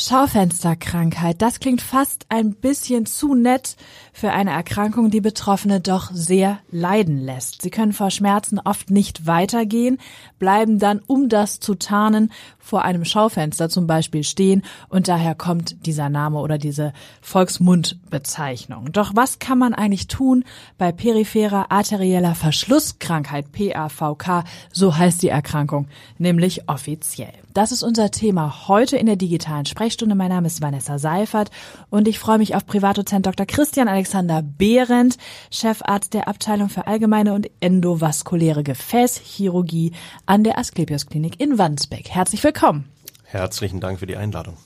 Schaufensterkrankheit, 0.00 1.42
das 1.42 1.60
klingt 1.60 1.82
fast 1.82 2.24
ein 2.30 2.54
bisschen 2.54 3.04
zu 3.04 3.34
nett 3.34 3.76
für 4.14 4.32
eine 4.32 4.50
Erkrankung, 4.50 5.10
die 5.10 5.20
Betroffene 5.20 5.80
doch 5.80 6.10
sehr 6.10 6.58
leiden 6.70 7.18
lässt. 7.18 7.60
Sie 7.60 7.68
können 7.68 7.92
vor 7.92 8.10
Schmerzen 8.10 8.58
oft 8.58 8.90
nicht 8.90 9.26
weitergehen, 9.26 9.98
bleiben 10.38 10.78
dann, 10.78 11.00
um 11.06 11.28
das 11.28 11.60
zu 11.60 11.74
tarnen, 11.74 12.32
vor 12.58 12.82
einem 12.82 13.04
Schaufenster 13.04 13.68
zum 13.68 13.86
Beispiel 13.86 14.24
stehen 14.24 14.62
und 14.88 15.06
daher 15.06 15.34
kommt 15.34 15.84
dieser 15.84 16.08
Name 16.08 16.38
oder 16.38 16.56
diese 16.56 16.94
Volksmundbezeichnung. 17.20 18.92
Doch 18.92 19.12
was 19.14 19.38
kann 19.38 19.58
man 19.58 19.74
eigentlich 19.74 20.06
tun 20.06 20.44
bei 20.78 20.92
peripherer 20.92 21.70
arterieller 21.70 22.34
Verschlusskrankheit, 22.34 23.52
PAVK, 23.52 24.44
so 24.72 24.96
heißt 24.96 25.22
die 25.22 25.28
Erkrankung, 25.28 25.88
nämlich 26.16 26.68
offiziell. 26.68 27.34
Das 27.52 27.72
ist 27.72 27.82
unser 27.82 28.12
Thema 28.12 28.68
heute 28.68 28.96
in 28.96 29.06
der 29.06 29.16
digitalen 29.16 29.66
Sprechstunde. 29.66 30.14
Mein 30.14 30.28
Name 30.28 30.46
ist 30.46 30.62
Vanessa 30.62 31.00
Seifert 31.00 31.50
und 31.88 32.06
ich 32.06 32.20
freue 32.20 32.38
mich 32.38 32.54
auf 32.54 32.64
Privatdozent 32.64 33.26
Dr. 33.26 33.44
Christian 33.44 33.88
Alexander 33.88 34.40
Behrendt, 34.40 35.16
Chefarzt 35.50 36.14
der 36.14 36.28
Abteilung 36.28 36.68
für 36.68 36.86
allgemeine 36.86 37.34
und 37.34 37.50
endovaskuläre 37.58 38.62
Gefäßchirurgie 38.62 39.90
an 40.26 40.44
der 40.44 40.58
Asklepios 40.58 41.06
Klinik 41.06 41.40
in 41.40 41.58
Wandsbek. 41.58 42.10
Herzlich 42.10 42.44
willkommen. 42.44 42.88
Herzlichen 43.24 43.80
Dank 43.80 43.98
für 43.98 44.06
die 44.06 44.16
Einladung. 44.16 44.56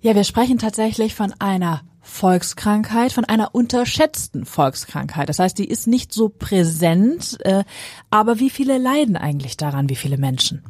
Ja, 0.00 0.16
wir 0.16 0.24
sprechen 0.24 0.58
tatsächlich 0.58 1.14
von 1.14 1.32
einer 1.38 1.82
Volkskrankheit, 2.00 3.12
von 3.12 3.24
einer 3.24 3.54
unterschätzten 3.54 4.46
Volkskrankheit. 4.46 5.28
Das 5.28 5.38
heißt, 5.38 5.56
die 5.56 5.68
ist 5.68 5.86
nicht 5.86 6.12
so 6.12 6.28
präsent, 6.28 7.38
äh, 7.44 7.62
aber 8.10 8.40
wie 8.40 8.50
viele 8.50 8.78
leiden 8.78 9.16
eigentlich 9.16 9.56
daran, 9.56 9.88
wie 9.88 9.96
viele 9.96 10.18
Menschen? 10.18 10.64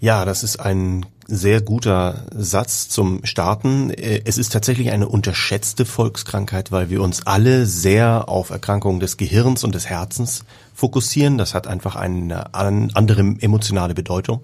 Ja, 0.00 0.24
das 0.24 0.42
ist 0.42 0.60
ein 0.60 1.06
sehr 1.26 1.60
guter 1.60 2.26
Satz 2.34 2.88
zum 2.88 3.24
Starten. 3.24 3.90
Äh, 3.90 4.20
es 4.24 4.38
ist 4.38 4.52
tatsächlich 4.52 4.90
eine 4.90 5.08
unterschätzte 5.08 5.84
Volkskrankheit, 5.84 6.70
weil 6.70 6.90
wir 6.90 7.02
uns 7.02 7.26
alle 7.26 7.66
sehr 7.66 8.28
auf 8.28 8.50
Erkrankungen 8.50 9.00
des 9.00 9.16
Gehirns 9.16 9.64
und 9.64 9.74
des 9.74 9.86
Herzens 9.86 10.44
fokussieren. 10.74 11.38
Das 11.38 11.54
hat 11.54 11.66
einfach 11.66 11.96
eine 11.96 12.54
andere 12.54 13.36
emotionale 13.40 13.94
Bedeutung. 13.94 14.42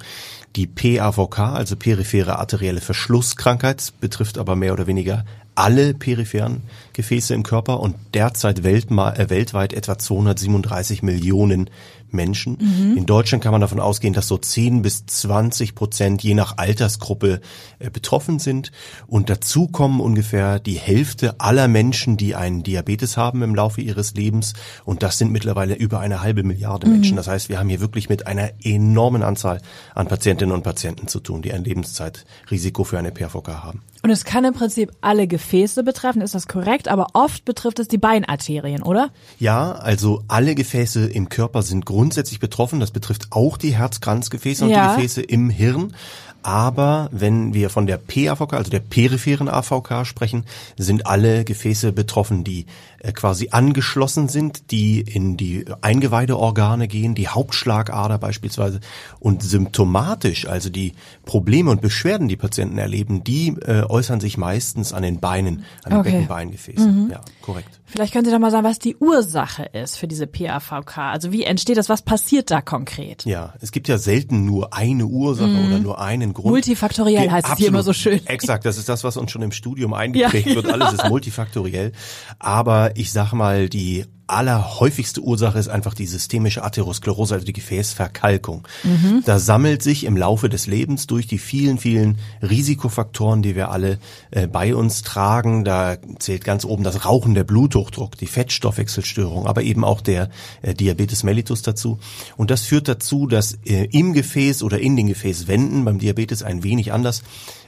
Die 0.56 0.66
PAVK, 0.66 1.38
also 1.38 1.76
periphere 1.76 2.38
arterielle 2.38 2.80
Verschlusskrankheit, 2.80 3.92
betrifft 4.00 4.38
aber 4.38 4.56
mehr 4.56 4.72
oder 4.72 4.86
weniger 4.86 5.24
alle 5.54 5.92
peripheren 5.94 6.62
Gefäße 6.94 7.34
im 7.34 7.42
Körper 7.42 7.80
und 7.80 7.96
derzeit 8.14 8.60
äh, 8.60 9.30
weltweit 9.30 9.72
etwa 9.74 9.98
237 9.98 11.02
Millionen 11.02 11.68
Menschen. 12.12 12.58
Mhm. 12.60 12.96
In 12.96 13.06
Deutschland 13.06 13.42
kann 13.42 13.52
man 13.52 13.60
davon 13.60 13.80
ausgehen, 13.80 14.14
dass 14.14 14.28
so 14.28 14.38
10 14.38 14.82
bis 14.82 15.06
20 15.06 15.74
Prozent 15.74 16.22
je 16.22 16.34
nach 16.34 16.58
Altersgruppe 16.58 17.40
äh, 17.78 17.90
betroffen 17.90 18.38
sind. 18.38 18.72
Und 19.06 19.30
dazu 19.30 19.68
kommen 19.68 20.00
ungefähr 20.00 20.58
die 20.58 20.78
Hälfte 20.78 21.40
aller 21.40 21.68
Menschen, 21.68 22.16
die 22.16 22.34
einen 22.34 22.62
Diabetes 22.62 23.16
haben 23.16 23.42
im 23.42 23.54
Laufe 23.54 23.80
ihres 23.80 24.14
Lebens. 24.14 24.54
Und 24.84 25.02
das 25.02 25.18
sind 25.18 25.32
mittlerweile 25.32 25.74
über 25.74 26.00
eine 26.00 26.22
halbe 26.22 26.42
Milliarde 26.42 26.86
mhm. 26.86 26.94
Menschen. 26.94 27.16
Das 27.16 27.28
heißt, 27.28 27.48
wir 27.48 27.58
haben 27.58 27.68
hier 27.68 27.80
wirklich 27.80 28.08
mit 28.08 28.26
einer 28.26 28.50
enormen 28.62 29.22
Anzahl 29.22 29.60
an 29.94 30.08
Patientinnen 30.08 30.54
und 30.54 30.62
Patienten 30.62 31.08
zu 31.08 31.20
tun, 31.20 31.42
die 31.42 31.52
ein 31.52 31.64
Lebenszeitrisiko 31.64 32.84
für 32.84 32.98
eine 32.98 33.10
PVK 33.10 33.62
haben. 33.62 33.82
Und 34.04 34.10
es 34.10 34.24
kann 34.24 34.44
im 34.44 34.52
Prinzip 34.52 34.90
alle 35.00 35.28
Gefäße 35.28 35.84
betreffen, 35.84 36.22
ist 36.22 36.34
das 36.34 36.48
korrekt? 36.48 36.88
Aber 36.88 37.08
oft 37.12 37.44
betrifft 37.44 37.78
es 37.78 37.86
die 37.86 37.98
Beinarterien, 37.98 38.82
oder? 38.82 39.10
Ja, 39.38 39.72
also 39.72 40.24
alle 40.26 40.56
Gefäße 40.56 41.06
im 41.06 41.28
Körper 41.28 41.62
sind 41.62 41.86
grundsätzlich 41.86 42.01
betroffen. 42.40 42.80
Das 42.80 42.90
betrifft 42.90 43.28
auch 43.30 43.56
die 43.56 43.76
Herzkranzgefäße 43.76 44.64
und 44.64 44.70
ja. 44.70 44.88
die 44.88 44.96
Gefäße 44.96 45.22
im 45.22 45.50
Hirn. 45.50 45.94
Aber 46.42 47.08
wenn 47.12 47.54
wir 47.54 47.70
von 47.70 47.86
der 47.86 47.98
PAVK, 47.98 48.54
also 48.54 48.70
der 48.70 48.80
peripheren 48.80 49.48
AVK 49.48 50.04
sprechen, 50.04 50.44
sind 50.76 51.06
alle 51.06 51.44
Gefäße 51.44 51.92
betroffen, 51.92 52.42
die 52.42 52.66
quasi 53.10 53.48
angeschlossen 53.50 54.28
sind, 54.28 54.70
die 54.70 55.00
in 55.00 55.36
die 55.36 55.64
Eingeweideorgane 55.80 56.86
gehen, 56.86 57.14
die 57.16 57.28
Hauptschlagader 57.28 58.18
beispielsweise. 58.18 58.80
Und 59.18 59.42
symptomatisch, 59.42 60.46
also 60.46 60.70
die 60.70 60.92
Probleme 61.24 61.70
und 61.70 61.80
Beschwerden, 61.80 62.28
die 62.28 62.36
Patienten 62.36 62.78
erleben, 62.78 63.24
die 63.24 63.56
äh, 63.66 63.82
äußern 63.82 64.20
sich 64.20 64.36
meistens 64.36 64.92
an 64.92 65.02
den 65.02 65.18
Beinen, 65.18 65.64
an 65.82 65.90
den 65.90 66.00
okay. 66.00 66.10
Beckenbeingefäßen. 66.12 67.04
Mhm. 67.04 67.10
Ja, 67.10 67.20
korrekt. 67.40 67.80
Vielleicht 67.92 68.14
können 68.14 68.24
Sie 68.24 68.30
doch 68.30 68.38
mal 68.38 68.50
sagen, 68.50 68.64
was 68.64 68.78
die 68.78 68.96
Ursache 68.96 69.64
ist 69.64 69.98
für 69.98 70.08
diese 70.08 70.26
PAVK. 70.26 70.96
Also 70.96 71.30
wie 71.30 71.42
entsteht 71.42 71.76
das? 71.76 71.90
Was 71.90 72.00
passiert 72.00 72.50
da 72.50 72.62
konkret? 72.62 73.26
Ja, 73.26 73.52
es 73.60 73.70
gibt 73.70 73.86
ja 73.86 73.98
selten 73.98 74.46
nur 74.46 74.72
eine 74.72 75.04
Ursache 75.04 75.48
mhm. 75.48 75.66
oder 75.66 75.78
nur 75.78 76.00
einen 76.00 76.32
Grund. 76.32 76.52
Multifaktoriell 76.52 77.30
heißt 77.30 77.44
Absolut. 77.44 77.52
es 77.52 77.58
hier 77.58 77.68
immer 77.68 77.82
so 77.82 77.92
schön. 77.92 78.26
Exakt, 78.26 78.64
das 78.64 78.78
ist 78.78 78.88
das, 78.88 79.04
was 79.04 79.18
uns 79.18 79.30
schon 79.30 79.42
im 79.42 79.52
Studium 79.52 79.92
eingeprägt 79.92 80.46
ja, 80.46 80.54
wird. 80.54 80.68
Alles 80.68 80.94
ist 80.94 81.06
multifaktoriell. 81.06 81.92
Aber 82.38 82.91
ich 82.94 83.12
sag 83.12 83.32
mal, 83.32 83.68
die 83.68 84.04
allerhäufigste 84.32 85.20
Ursache 85.20 85.58
ist 85.58 85.68
einfach 85.68 85.94
die 85.94 86.06
systemische 86.06 86.64
Atherosklerose, 86.64 87.34
also 87.34 87.46
die 87.46 87.52
Gefäßverkalkung. 87.52 88.66
Mhm. 88.82 89.22
Da 89.26 89.38
sammelt 89.38 89.82
sich 89.82 90.04
im 90.04 90.16
Laufe 90.16 90.48
des 90.48 90.66
Lebens 90.66 91.06
durch 91.06 91.26
die 91.26 91.38
vielen, 91.38 91.78
vielen 91.78 92.18
Risikofaktoren, 92.40 93.42
die 93.42 93.54
wir 93.54 93.70
alle 93.70 93.98
äh, 94.30 94.46
bei 94.46 94.74
uns 94.74 95.02
tragen, 95.02 95.64
da 95.64 95.96
zählt 96.18 96.44
ganz 96.44 96.64
oben 96.64 96.82
das 96.82 97.04
Rauchen, 97.04 97.34
der 97.34 97.44
Bluthochdruck, 97.44 98.16
die 98.16 98.26
Fettstoffwechselstörung, 98.26 99.46
aber 99.46 99.62
eben 99.62 99.84
auch 99.84 100.00
der 100.00 100.30
äh, 100.62 100.74
Diabetes 100.74 101.24
mellitus 101.24 101.62
dazu. 101.62 101.98
Und 102.36 102.50
das 102.50 102.62
führt 102.62 102.88
dazu, 102.88 103.26
dass 103.26 103.58
äh, 103.64 103.84
im 103.92 104.14
Gefäß 104.14 104.62
oder 104.62 104.80
in 104.80 104.96
den 104.96 105.08
Gefäßwänden, 105.08 105.84
beim 105.84 105.98
Diabetes 105.98 106.42
ein 106.42 106.62
wenig 106.64 106.92
anders, 106.92 107.22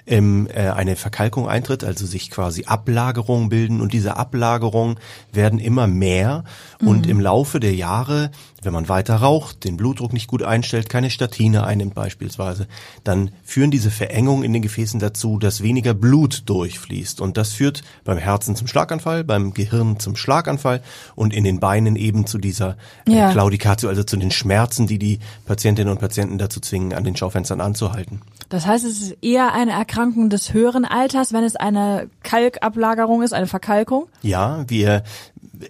ähm, 0.07 0.49
äh, 0.53 0.69
eine 0.69 0.97
Verkalkung 0.97 1.49
eintritt, 1.49 1.85
also 1.85 2.07
sich 2.07 2.31
quasi 2.31 2.65
Ablagerungen 2.65 3.49
bilden 3.49 3.81
und 3.81 3.93
diese 3.93 4.17
Ablagerungen 4.17 4.99
werden 5.33 5.59
immer 5.59 5.87
mehr 5.87 6.45
mhm. 6.81 6.89
und 6.89 7.07
im 7.07 7.21
Laufe 7.21 7.61
der 7.61 7.75
Jahre, 7.75 8.31
wenn 8.65 8.73
man 8.73 8.89
weiter 8.89 9.17
raucht, 9.17 9.65
den 9.65 9.77
Blutdruck 9.77 10.13
nicht 10.13 10.27
gut 10.27 10.43
einstellt, 10.43 10.89
keine 10.89 11.11
Statine 11.11 11.65
einnimmt 11.65 11.95
beispielsweise, 11.95 12.67
dann 13.03 13.31
führen 13.43 13.71
diese 13.71 13.91
Verengungen 13.91 14.45
in 14.45 14.53
den 14.53 14.63
Gefäßen 14.63 15.01
dazu, 15.01 15.39
dass 15.39 15.63
weniger 15.63 15.95
Blut 15.95 16.43
durchfließt 16.47 17.21
und 17.21 17.37
das 17.37 17.53
führt 17.53 17.83
beim 18.05 18.19
Herzen 18.19 18.57
zum 18.57 18.67
Schlaganfall, 18.67 19.25
beim 19.25 19.55
Gehirn 19.55 19.99
zum 19.99 20.17
Schlaganfall 20.17 20.83
und 21.15 21.35
in 21.35 21.45
den 21.45 21.61
Beinen 21.61 21.97
eben 21.97 22.27
zu 22.27 22.39
dieser 22.39 22.77
äh, 23.07 23.13
ja. 23.13 23.33
Claudicatio, 23.33 23.89
also 23.89 24.03
zu 24.03 24.17
den 24.17 24.31
Schmerzen, 24.31 24.87
die 24.87 24.99
die 24.99 25.19
Patientinnen 25.47 25.93
und 25.93 26.01
Patienten 26.01 26.39
dazu 26.39 26.61
zwingen, 26.61 26.93
an 26.93 27.05
den 27.05 27.17
Schaufenstern 27.17 27.61
anzuhalten. 27.61 28.21
Das 28.49 28.67
heißt, 28.67 28.85
es 28.85 29.01
ist 29.01 29.17
eher 29.23 29.53
eine 29.53 29.73
Erkrankung 29.73 30.31
des 30.31 30.53
höheren 30.53 30.85
Alters, 30.85 31.33
wenn 31.33 31.45
es 31.45 31.57
eine 31.57 32.09
Kalkablagerung 32.23 33.23
ist, 33.23 33.33
eine 33.33 33.47
Verkalkung? 33.47 34.07
Ja, 34.23 34.65
wir 34.69 35.03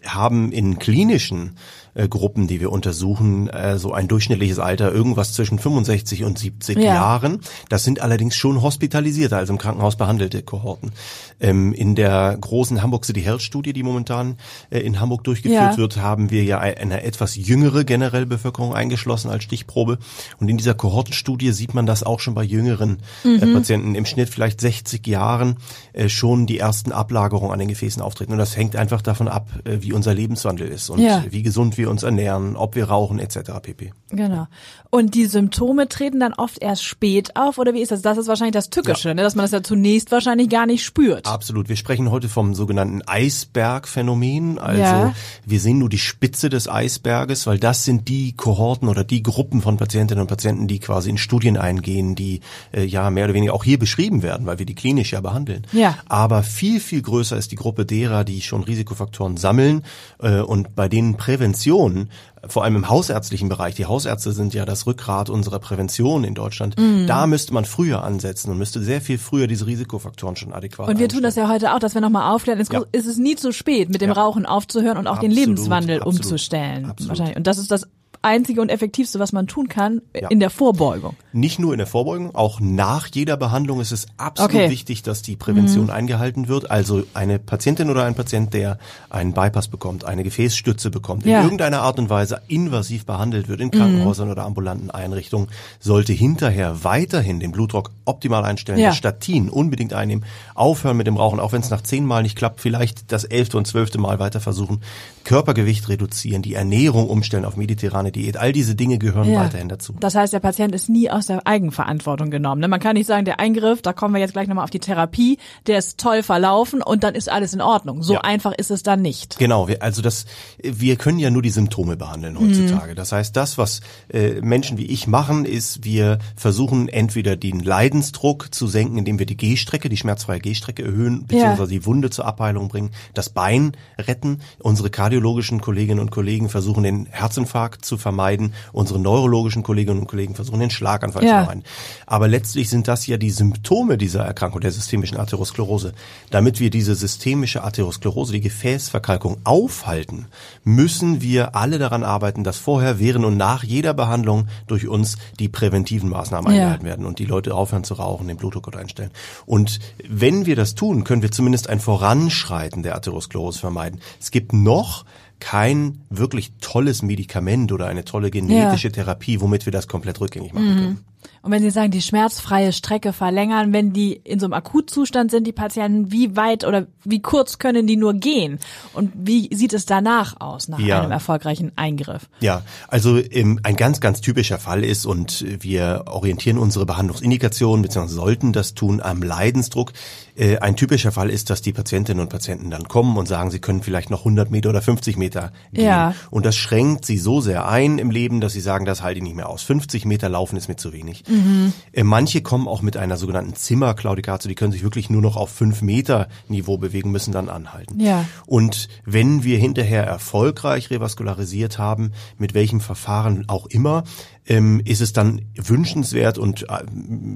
haben 0.06 0.53
in 0.53 0.78
klinischen 0.78 1.56
äh, 1.94 2.09
Gruppen, 2.09 2.47
die 2.47 2.60
wir 2.60 2.72
untersuchen, 2.72 3.49
äh, 3.49 3.78
so 3.78 3.93
ein 3.93 4.09
durchschnittliches 4.09 4.59
Alter 4.59 4.93
irgendwas 4.93 5.32
zwischen 5.32 5.59
65 5.59 6.25
und 6.25 6.38
70 6.38 6.78
ja. 6.78 6.94
Jahren. 6.94 7.41
Das 7.69 7.84
sind 7.84 8.00
allerdings 8.00 8.37
schon 8.37 8.62
hospitalisierte, 8.62 9.37
also 9.37 9.53
im 9.53 9.59
Krankenhaus 9.59 9.97
behandelte 9.97 10.43
Kohorten. 10.43 10.93
Ähm, 11.41 11.72
in 11.72 11.94
der 11.94 12.37
großen 12.41 12.83
Hamburg 12.83 13.04
City 13.04 13.22
Health 13.22 13.43
Studie, 13.43 13.72
die 13.72 13.83
momentan 13.83 14.37
äh, 14.71 14.81
in 14.81 15.00
Hamburg 15.00 15.25
durchgeführt 15.25 15.72
ja. 15.72 15.77
wird, 15.77 15.97
haben 15.97 16.31
wir 16.31 16.44
ja 16.44 16.59
eine 16.59 17.03
etwas 17.03 17.37
jüngere 17.37 17.84
generelle 17.84 18.27
Bevölkerung 18.27 18.75
eingeschlossen 18.75 19.31
als 19.31 19.44
Stichprobe. 19.44 19.99
Und 20.38 20.49
in 20.49 20.56
dieser 20.56 20.75
Kohortenstudie 20.75 21.53
sieht 21.53 21.75
man 21.75 21.87
das 21.87 22.03
auch 22.03 22.21
schon 22.21 22.34
bei 22.34 22.44
jüngeren 22.44 22.99
äh, 23.25 23.28
mhm. 23.28 23.54
Patienten 23.54 23.94
im 23.94 24.06
Schnitt 24.06 24.28
vielleicht 24.28 24.60
60 24.60 25.06
Jahren 25.06 25.56
äh, 25.93 26.09
schon 26.09 26.47
die 26.47 26.59
ersten 26.59 26.93
Ablagerungen 26.93 27.53
an 27.53 27.59
den 27.59 27.69
Gefäßen 27.69 28.03
auftreten. 28.03 28.33
Und 28.33 28.38
das 28.38 28.56
hängt 28.56 28.77
einfach 28.77 29.03
davon 29.03 29.28
ab, 29.28 29.49
äh, 29.65 29.78
wie 29.81 29.93
unser 29.93 30.15
Lebenswandel 30.15 30.69
ist 30.69 30.91
und 30.91 31.00
ja. 31.00 31.25
wie 31.28 31.43
gesund 31.43 31.77
wir 31.78 31.84
wir 31.84 31.91
uns 31.91 32.03
ernähren, 32.03 32.56
ob 32.56 32.75
wir 32.75 32.87
rauchen 32.87 33.19
etc. 33.19 33.53
pp. 33.62 33.93
Genau. 34.11 34.47
Und 34.91 35.15
die 35.15 35.27
Symptome 35.27 35.89
treten 35.89 36.21
dann 36.21 36.34
oft 36.34 36.63
erst 36.63 36.84
spät 36.84 37.36
auf 37.36 37.59
oder 37.59 37.75
wie 37.75 37.83
ist 37.83 37.91
das? 37.91 38.01
Das 38.01 38.16
ist 38.16 38.28
wahrscheinlich 38.28 38.54
das 38.54 38.71
Tückische, 38.71 39.09
ja. 39.09 39.15
ne? 39.15 39.22
dass 39.22 39.34
man 39.34 39.42
das 39.42 39.51
ja 39.51 39.60
zunächst 39.60 40.13
wahrscheinlich 40.13 40.48
gar 40.48 40.66
nicht 40.66 40.84
spürt. 40.84 41.27
Absolut. 41.27 41.69
Wir 41.69 41.75
sprechen 41.75 42.13
heute 42.13 42.28
vom 42.28 42.54
sogenannten 42.54 43.03
Eisbergphänomen. 43.04 44.60
Also 44.60 44.81
ja. 44.81 45.15
wir 45.45 45.59
sehen 45.60 45.78
nur 45.78 45.89
die 45.89 45.98
Spitze 45.98 46.48
des 46.48 46.69
Eisberges, 46.69 47.47
weil 47.48 47.59
das 47.59 47.84
sind 47.84 48.09
die 48.09 48.36
Kohorten 48.36 48.89
oder 48.89 49.03
die 49.03 49.25
Gruppen 49.25 49.63
von 49.63 49.77
Patientinnen 49.77 50.22
und 50.22 50.28
Patienten, 50.28 50.69
die 50.69 50.78
quasi 50.78 51.10
in 51.10 51.19
Studien 51.19 51.57
eingehen, 51.57 52.15
die 52.15 52.41
äh, 52.72 52.84
ja 52.84 53.10
mehr 53.10 53.25
oder 53.25 53.34
weniger 53.34 53.54
auch 53.54 53.65
hier 53.65 53.81
beschrieben 53.81 54.22
werden, 54.22 54.47
weil 54.47 54.60
wir 54.60 54.66
die 54.66 54.77
klinisch 54.77 55.13
ja 55.13 55.21
behandeln. 55.21 55.66
Ja. 55.72 55.98
Aber 56.09 56.45
viel, 56.45 56.78
viel 56.78 57.03
größer 57.03 57.36
ist 57.36 57.51
die 57.51 57.57
Gruppe 57.57 57.84
derer, 57.84 58.22
die 58.22 58.42
schon 58.42 58.63
Risikofaktoren 58.63 59.39
sammeln 59.39 59.83
äh, 60.22 60.39
und 60.39 60.77
bei 60.77 60.89
denen 60.89 61.16
Prävention 61.16 61.73
Prävention, 61.74 62.09
vor 62.47 62.62
allem 62.65 62.76
im 62.76 62.88
hausärztlichen 62.88 63.48
Bereich, 63.48 63.74
die 63.74 63.86
Hausärzte 63.86 64.32
sind 64.32 64.54
ja 64.54 64.65
das 64.65 64.86
Rückgrat 64.86 65.30
unserer 65.30 65.59
Prävention 65.59 66.24
in 66.24 66.34
Deutschland, 66.34 66.78
mhm. 66.78 67.06
da 67.06 67.26
müsste 67.26 67.54
man 67.54 67.65
früher 67.65 68.04
ansetzen 68.04 68.50
und 68.50 68.59
müsste 68.59 68.82
sehr 68.82 69.00
viel 69.00 69.18
früher 69.18 69.47
diese 69.47 69.66
Risikofaktoren 69.66 70.36
schon 70.36 70.53
adäquat 70.53 70.88
Und 70.88 70.98
wir 70.98 71.09
tun 71.09 71.22
das 71.22 71.36
ja 71.36 71.48
heute 71.48 71.74
auch, 71.74 71.78
dass 71.78 71.94
wir 71.94 72.00
nochmal 72.00 72.32
aufklären, 72.34 72.60
es 72.60 72.68
ja. 72.71 72.82
ist 72.92 73.06
es 73.06 73.16
nie 73.16 73.36
zu 73.36 73.53
spät, 73.53 73.88
mit 73.88 74.00
dem 74.00 74.10
ja. 74.10 74.15
Rauchen 74.15 74.47
aufzuhören 74.47 74.98
und 74.98 75.06
auch 75.06 75.16
absolut, 75.16 75.36
den 75.36 75.42
Lebenswandel 75.42 75.97
absolut, 76.00 76.21
umzustellen. 76.21 76.84
Absolut. 76.86 77.10
Wahrscheinlich. 77.10 77.36
Und 77.36 77.47
das 77.47 77.59
ist 77.59 77.71
das 77.71 77.88
einzige 78.24 78.60
und 78.60 78.71
effektivste, 78.71 79.18
was 79.18 79.32
man 79.32 79.47
tun 79.47 79.68
kann 79.68 80.03
ja. 80.15 80.28
in 80.28 80.41
der 80.41 80.50
Vorbeugung. 80.50 81.16
Nicht 81.32 81.59
nur 81.59 81.72
in 81.72 81.78
der 81.78 81.86
Vorbeugung, 81.86 82.34
auch 82.34 82.60
nach 82.60 83.09
jeder 83.12 83.36
Behandlung 83.36 83.80
ist 83.80 83.92
es 83.92 84.06
absolut 84.16 84.54
okay. 84.54 84.71
wichtig, 84.71 85.03
dass 85.03 85.22
die 85.22 85.36
Prävention 85.36 85.84
mhm. 85.84 85.91
eingehalten 85.91 86.48
wird. 86.48 86.71
Also 86.71 87.04
eine 87.15 87.38
Patientin 87.38 87.91
oder 87.91 88.04
ein 88.04 88.15
Patient, 88.15 88.54
der 88.54 88.78
einen 89.10 89.32
Bypass 89.32 89.68
bekommt, 89.68 90.04
eine 90.04 90.24
Gefäßstütze 90.24 90.91
bekommt, 90.91 91.26
ja. 91.26 91.38
in 91.38 91.44
irgendeiner 91.44 91.82
Art 91.82 91.98
und 91.98 92.10
Weise 92.10 92.41
invasiv 92.48 93.04
behandelt 93.06 93.48
wird 93.48 93.60
in 93.60 93.71
Krankenhäusern 93.71 94.26
mhm. 94.26 94.32
oder 94.32 94.44
ambulanten 94.44 94.91
Einrichtungen, 94.91 95.48
sollte 95.78 96.12
hinterher 96.12 96.84
weiterhin 96.84 97.41
den 97.41 97.53
Blutdruck 97.53 97.91
optimal 98.04 98.44
einstellen, 98.44 98.78
ja. 98.78 98.88
das 98.88 98.97
Statin 98.97 99.50
unbedingt 99.50 99.92
einnehmen, 99.92 100.24
aufhören 100.54 100.97
mit 100.97 101.06
dem 101.06 101.16
Rauchen, 101.16 101.41
auch 101.41 101.53
wenn 101.53 101.60
es 101.60 101.71
nach 101.71 101.82
zehn 101.82 102.06
Mal 102.06 102.22
nicht 102.22 102.36
klappt, 102.36 102.60
vielleicht 102.60 103.12
das 103.12 103.24
elfte 103.24 103.59
und 103.59 103.66
zwölfte 103.66 103.98
Mal 103.98 104.18
weiter 104.18 104.41
versuchen, 104.41 104.80
Körpergewicht 105.24 105.88
reduzieren, 105.88 106.42
die 106.42 106.54
Ernährung 106.54 107.09
umstellen 107.09 107.44
auf 107.44 107.56
mediterrane 107.56 108.12
Diät, 108.12 108.36
all 108.36 108.53
diese 108.53 108.74
Dinge 108.74 108.98
gehören 108.98 109.30
ja. 109.30 109.41
weiterhin 109.41 109.68
dazu. 109.68 109.94
Das 110.00 110.15
heißt, 110.15 110.32
der 110.32 110.41
Patient 110.41 110.74
ist 110.74 110.88
nie 110.88 111.10
aus 111.10 111.26
der 111.26 111.47
Eigenverantwortung 111.47 112.30
genommen. 112.30 112.60
Ne? 112.60 112.68
Man 112.68 112.80
kann 112.80 112.94
nicht 112.94 113.06
sagen, 113.06 113.24
der 113.24 113.41
Eingriff, 113.41 113.82
da 113.82 113.92
kommen 113.92 114.15
wir 114.15 114.21
jetzt 114.21 114.32
gleich 114.32 114.48
nochmal 114.48 114.65
auf 114.65 114.71
die 114.71 114.78
Therapie, 114.78 115.38
der 115.66 115.78
ist 115.78 115.98
toll 115.98 116.22
verlaufen 116.22 116.82
und 116.82 117.04
dann 117.04 117.15
ist 117.15 117.30
alles 117.30 117.54
in 117.54 117.60
Ordnung. 117.60 118.03
So 118.03 118.15
ja. 118.15 118.21
einfach 118.21 118.53
ist 118.53 118.71
es 118.71 118.82
dann 118.82 119.03
nicht. 119.03 119.38
Genau, 119.38 119.68
also 119.80 120.03
das, 120.03 120.26
wir 120.62 120.97
können 120.97 121.18
ja 121.18 121.30
nur 121.30 121.42
die 121.42 121.50
Symptome 121.50 121.97
behandeln 121.97 122.38
heutzutage. 122.38 122.92
Mhm. 122.92 122.97
Das 122.97 123.12
heißt, 123.12 123.36
das, 123.36 123.59
was 123.59 123.80
äh, 124.12 124.41
Menschen 124.41 124.78
wie 124.78 124.86
ich 124.86 125.06
machen, 125.06 125.44
ist, 125.44 125.84
wir 125.84 126.18
versuchen 126.36 126.88
entweder 126.88 127.36
den 127.36 127.60
Leidensdruck 127.60 128.54
zu 128.54 128.66
senken, 128.66 128.98
indem 128.98 129.18
wir 129.18 129.26
die 129.26 129.36
Gehstrecke, 129.36 129.88
die 129.88 129.97
schmerzfreie 129.97 130.41
Gehstrecke 130.41 130.84
erhöhen, 130.84 131.26
beziehungsweise 131.26 131.72
ja. 131.72 131.80
die 131.80 131.86
Wunde 131.86 132.10
zur 132.10 132.26
Abheilung 132.26 132.68
bringen, 132.68 132.91
das 133.15 133.30
Bein 133.30 133.72
retten, 133.98 134.41
unsere 134.59 134.91
kardiologischen 135.15 135.61
Kolleginnen 135.61 136.01
und 136.01 136.11
Kollegen 136.11 136.49
versuchen 136.49 136.83
den 136.83 137.07
Herzinfarkt 137.09 137.84
zu 137.84 137.97
vermeiden, 137.97 138.53
unsere 138.72 138.99
neurologischen 138.99 139.63
Kolleginnen 139.63 140.01
und 140.01 140.09
Kollegen 140.09 140.34
versuchen 140.34 140.59
den 140.59 140.71
Schlaganfall 140.71 141.22
ja. 141.22 141.28
zu 141.28 141.37
vermeiden. 141.37 141.65
Aber 142.05 142.27
letztlich 142.27 142.69
sind 142.69 142.89
das 142.89 143.07
ja 143.07 143.16
die 143.16 143.31
Symptome 143.31 143.97
dieser 143.97 144.25
Erkrankung, 144.25 144.61
der 144.61 144.72
systemischen 144.72 145.16
Atherosklerose. 145.16 145.93
Damit 146.31 146.59
wir 146.59 146.71
diese 146.71 146.97
systemische 146.97 147.63
Atherosklerose, 147.63 148.33
die 148.33 148.41
Gefäßverkalkung 148.41 149.37
aufhalten, 149.45 150.27
müssen 150.65 151.21
wir 151.21 151.55
alle 151.55 151.78
daran 151.78 152.03
arbeiten, 152.03 152.43
dass 152.43 152.59
vorher, 152.59 152.99
während 152.99 153.25
und 153.25 153.37
nach 153.37 153.63
jeder 153.63 153.95
Behandlung 153.95 154.49
durch 154.67 154.89
uns 154.89 155.17
die 155.39 155.49
präventiven 155.49 156.10
Maßnahmen 156.10 156.53
ja. 156.53 156.59
eingehalten 156.59 156.87
werden 156.87 157.07
und 157.07 157.21
die 157.21 157.27
Leute 157.27 157.55
aufhören 157.55 157.84
zu 157.84 157.95
rauchen, 157.95 158.27
den 158.27 158.37
Blutdruck 158.37 158.65
einstellen. 158.77 159.10
Und 159.47 159.78
wenn 160.09 160.45
wir 160.47 160.57
das 160.57 160.75
tun, 160.75 161.05
können 161.05 161.22
wir 161.22 161.31
zumindest 161.31 161.69
ein 161.69 161.78
Voranschreiten 161.78 162.83
der 162.83 162.97
Atherosklerose 162.97 163.60
vermeiden. 163.60 164.01
Es 164.21 164.33
gibt 164.33 164.53
noch 164.53 165.03
kein 165.45 166.01
wirklich 166.09 166.53
tolles 166.63 167.03
Medikament 167.03 167.71
oder 167.71 167.87
eine 167.87 168.07
tolle 168.07 168.31
genetische 168.31 168.89
ja. 168.89 168.95
Therapie, 168.95 169.43
womit 169.43 169.67
wir 169.67 169.73
das 169.73 169.89
komplett 169.89 170.19
rückgängig 170.19 170.55
machen 170.55 170.71
mhm. 170.71 170.79
können. 170.79 171.05
Und 171.42 171.53
wenn 171.53 171.62
Sie 171.62 171.71
sagen, 171.71 171.91
die 171.91 172.00
schmerzfreie 172.00 172.72
Strecke 172.72 173.12
verlängern, 173.12 173.72
wenn 173.72 173.92
die 173.92 174.15
in 174.15 174.41
so 174.41 174.47
einem 174.47 174.54
Akutzustand 174.54 175.30
sind, 175.30 175.47
die 175.47 175.53
Patienten, 175.53 176.10
wie 176.10 176.36
weit 176.36 176.65
oder 176.65 176.86
wie 177.04 177.21
kurz 177.21 177.59
können 177.59 177.86
die 177.86 177.97
nur 177.97 178.15
gehen? 178.15 178.59
Und 178.94 179.12
wie 179.15 179.54
sieht 179.54 179.74
es 179.74 179.84
danach 179.84 180.41
aus, 180.41 180.68
nach 180.68 180.78
ja. 180.78 181.03
einem 181.03 181.12
erfolgreichen 181.12 181.72
Eingriff? 181.76 182.30
Ja, 182.41 182.62
also 182.88 183.18
ähm, 183.18 183.60
ein 183.62 183.76
ganz, 183.76 184.00
ganz 184.00 184.22
typischer 184.22 184.59
Fall 184.59 184.82
ist, 184.82 185.04
und 185.04 185.44
wir 185.62 186.04
orientieren 186.06 186.56
unsere 186.56 186.86
Behandlungsindikationen, 186.86 187.82
beziehungsweise 187.82 188.15
sollten 188.15 188.53
das 188.54 188.74
tun, 188.74 189.03
am 189.03 189.22
Leidensdruck. 189.22 189.92
Äh, 190.36 190.59
ein 190.59 190.76
typischer 190.76 191.12
Fall 191.12 191.30
ist, 191.30 191.50
dass 191.50 191.62
die 191.62 191.72
Patientinnen 191.72 192.22
und 192.22 192.30
Patienten 192.30 192.71
dann 192.71 192.88
kommen 192.88 193.16
und 193.16 193.28
sagen, 193.28 193.50
sie 193.50 193.60
können 193.60 193.82
vielleicht 193.82 194.10
noch 194.10 194.21
100 194.21 194.50
Meter 194.50 194.71
oder 194.71 194.82
50 194.82 195.16
Meter 195.16 195.53
gehen. 195.72 195.84
Ja. 195.84 196.15
Und 196.30 196.47
das 196.47 196.56
schränkt 196.56 197.04
sie 197.04 197.18
so 197.18 197.41
sehr 197.41 197.68
ein 197.68 197.98
im 197.98 198.10
Leben, 198.10 198.41
dass 198.41 198.54
sie 198.54 198.60
sagen, 198.60 198.84
das 198.84 199.03
halte 199.03 199.18
ich 199.18 199.22
nicht 199.22 199.36
mehr 199.36 199.48
aus. 199.48 199.62
50 199.62 200.06
Meter 200.06 200.28
laufen 200.28 200.56
ist 200.56 200.68
mir 200.68 200.76
zu 200.76 200.92
wenig. 200.92 201.14
Mhm. 201.28 201.72
Manche 202.03 202.43
kommen 202.43 202.66
auch 202.69 202.83
mit 202.83 202.97
einer 202.97 203.16
sogenannten 203.16 203.55
Zimmerklaudikatio, 203.55 204.49
die 204.49 204.55
können 204.55 204.72
sich 204.72 204.83
wirklich 204.83 205.11
nur 205.11 205.22
noch 205.22 205.37
auf 205.37 205.51
fünf 205.51 205.83
Meter 205.83 206.28
Niveau 206.49 206.78
bewegen, 206.78 207.11
müssen 207.11 207.33
dann 207.33 207.49
anhalten. 207.49 208.01
Ja. 208.01 208.25
Und 208.47 208.89
wenn 209.05 209.45
wir 209.45 209.59
hinterher 209.59 210.05
erfolgreich 210.05 210.91
revaskularisiert 210.91 211.78
haben, 211.78 212.13
mit 212.39 212.55
welchem 212.55 212.81
Verfahren 212.81 213.45
auch 213.49 213.66
immer, 213.66 214.05
ähm, 214.47 214.81
ist 214.85 215.01
es 215.01 215.13
dann 215.13 215.43
wünschenswert 215.57 216.37
und 216.39 216.65
äh, 216.65 216.85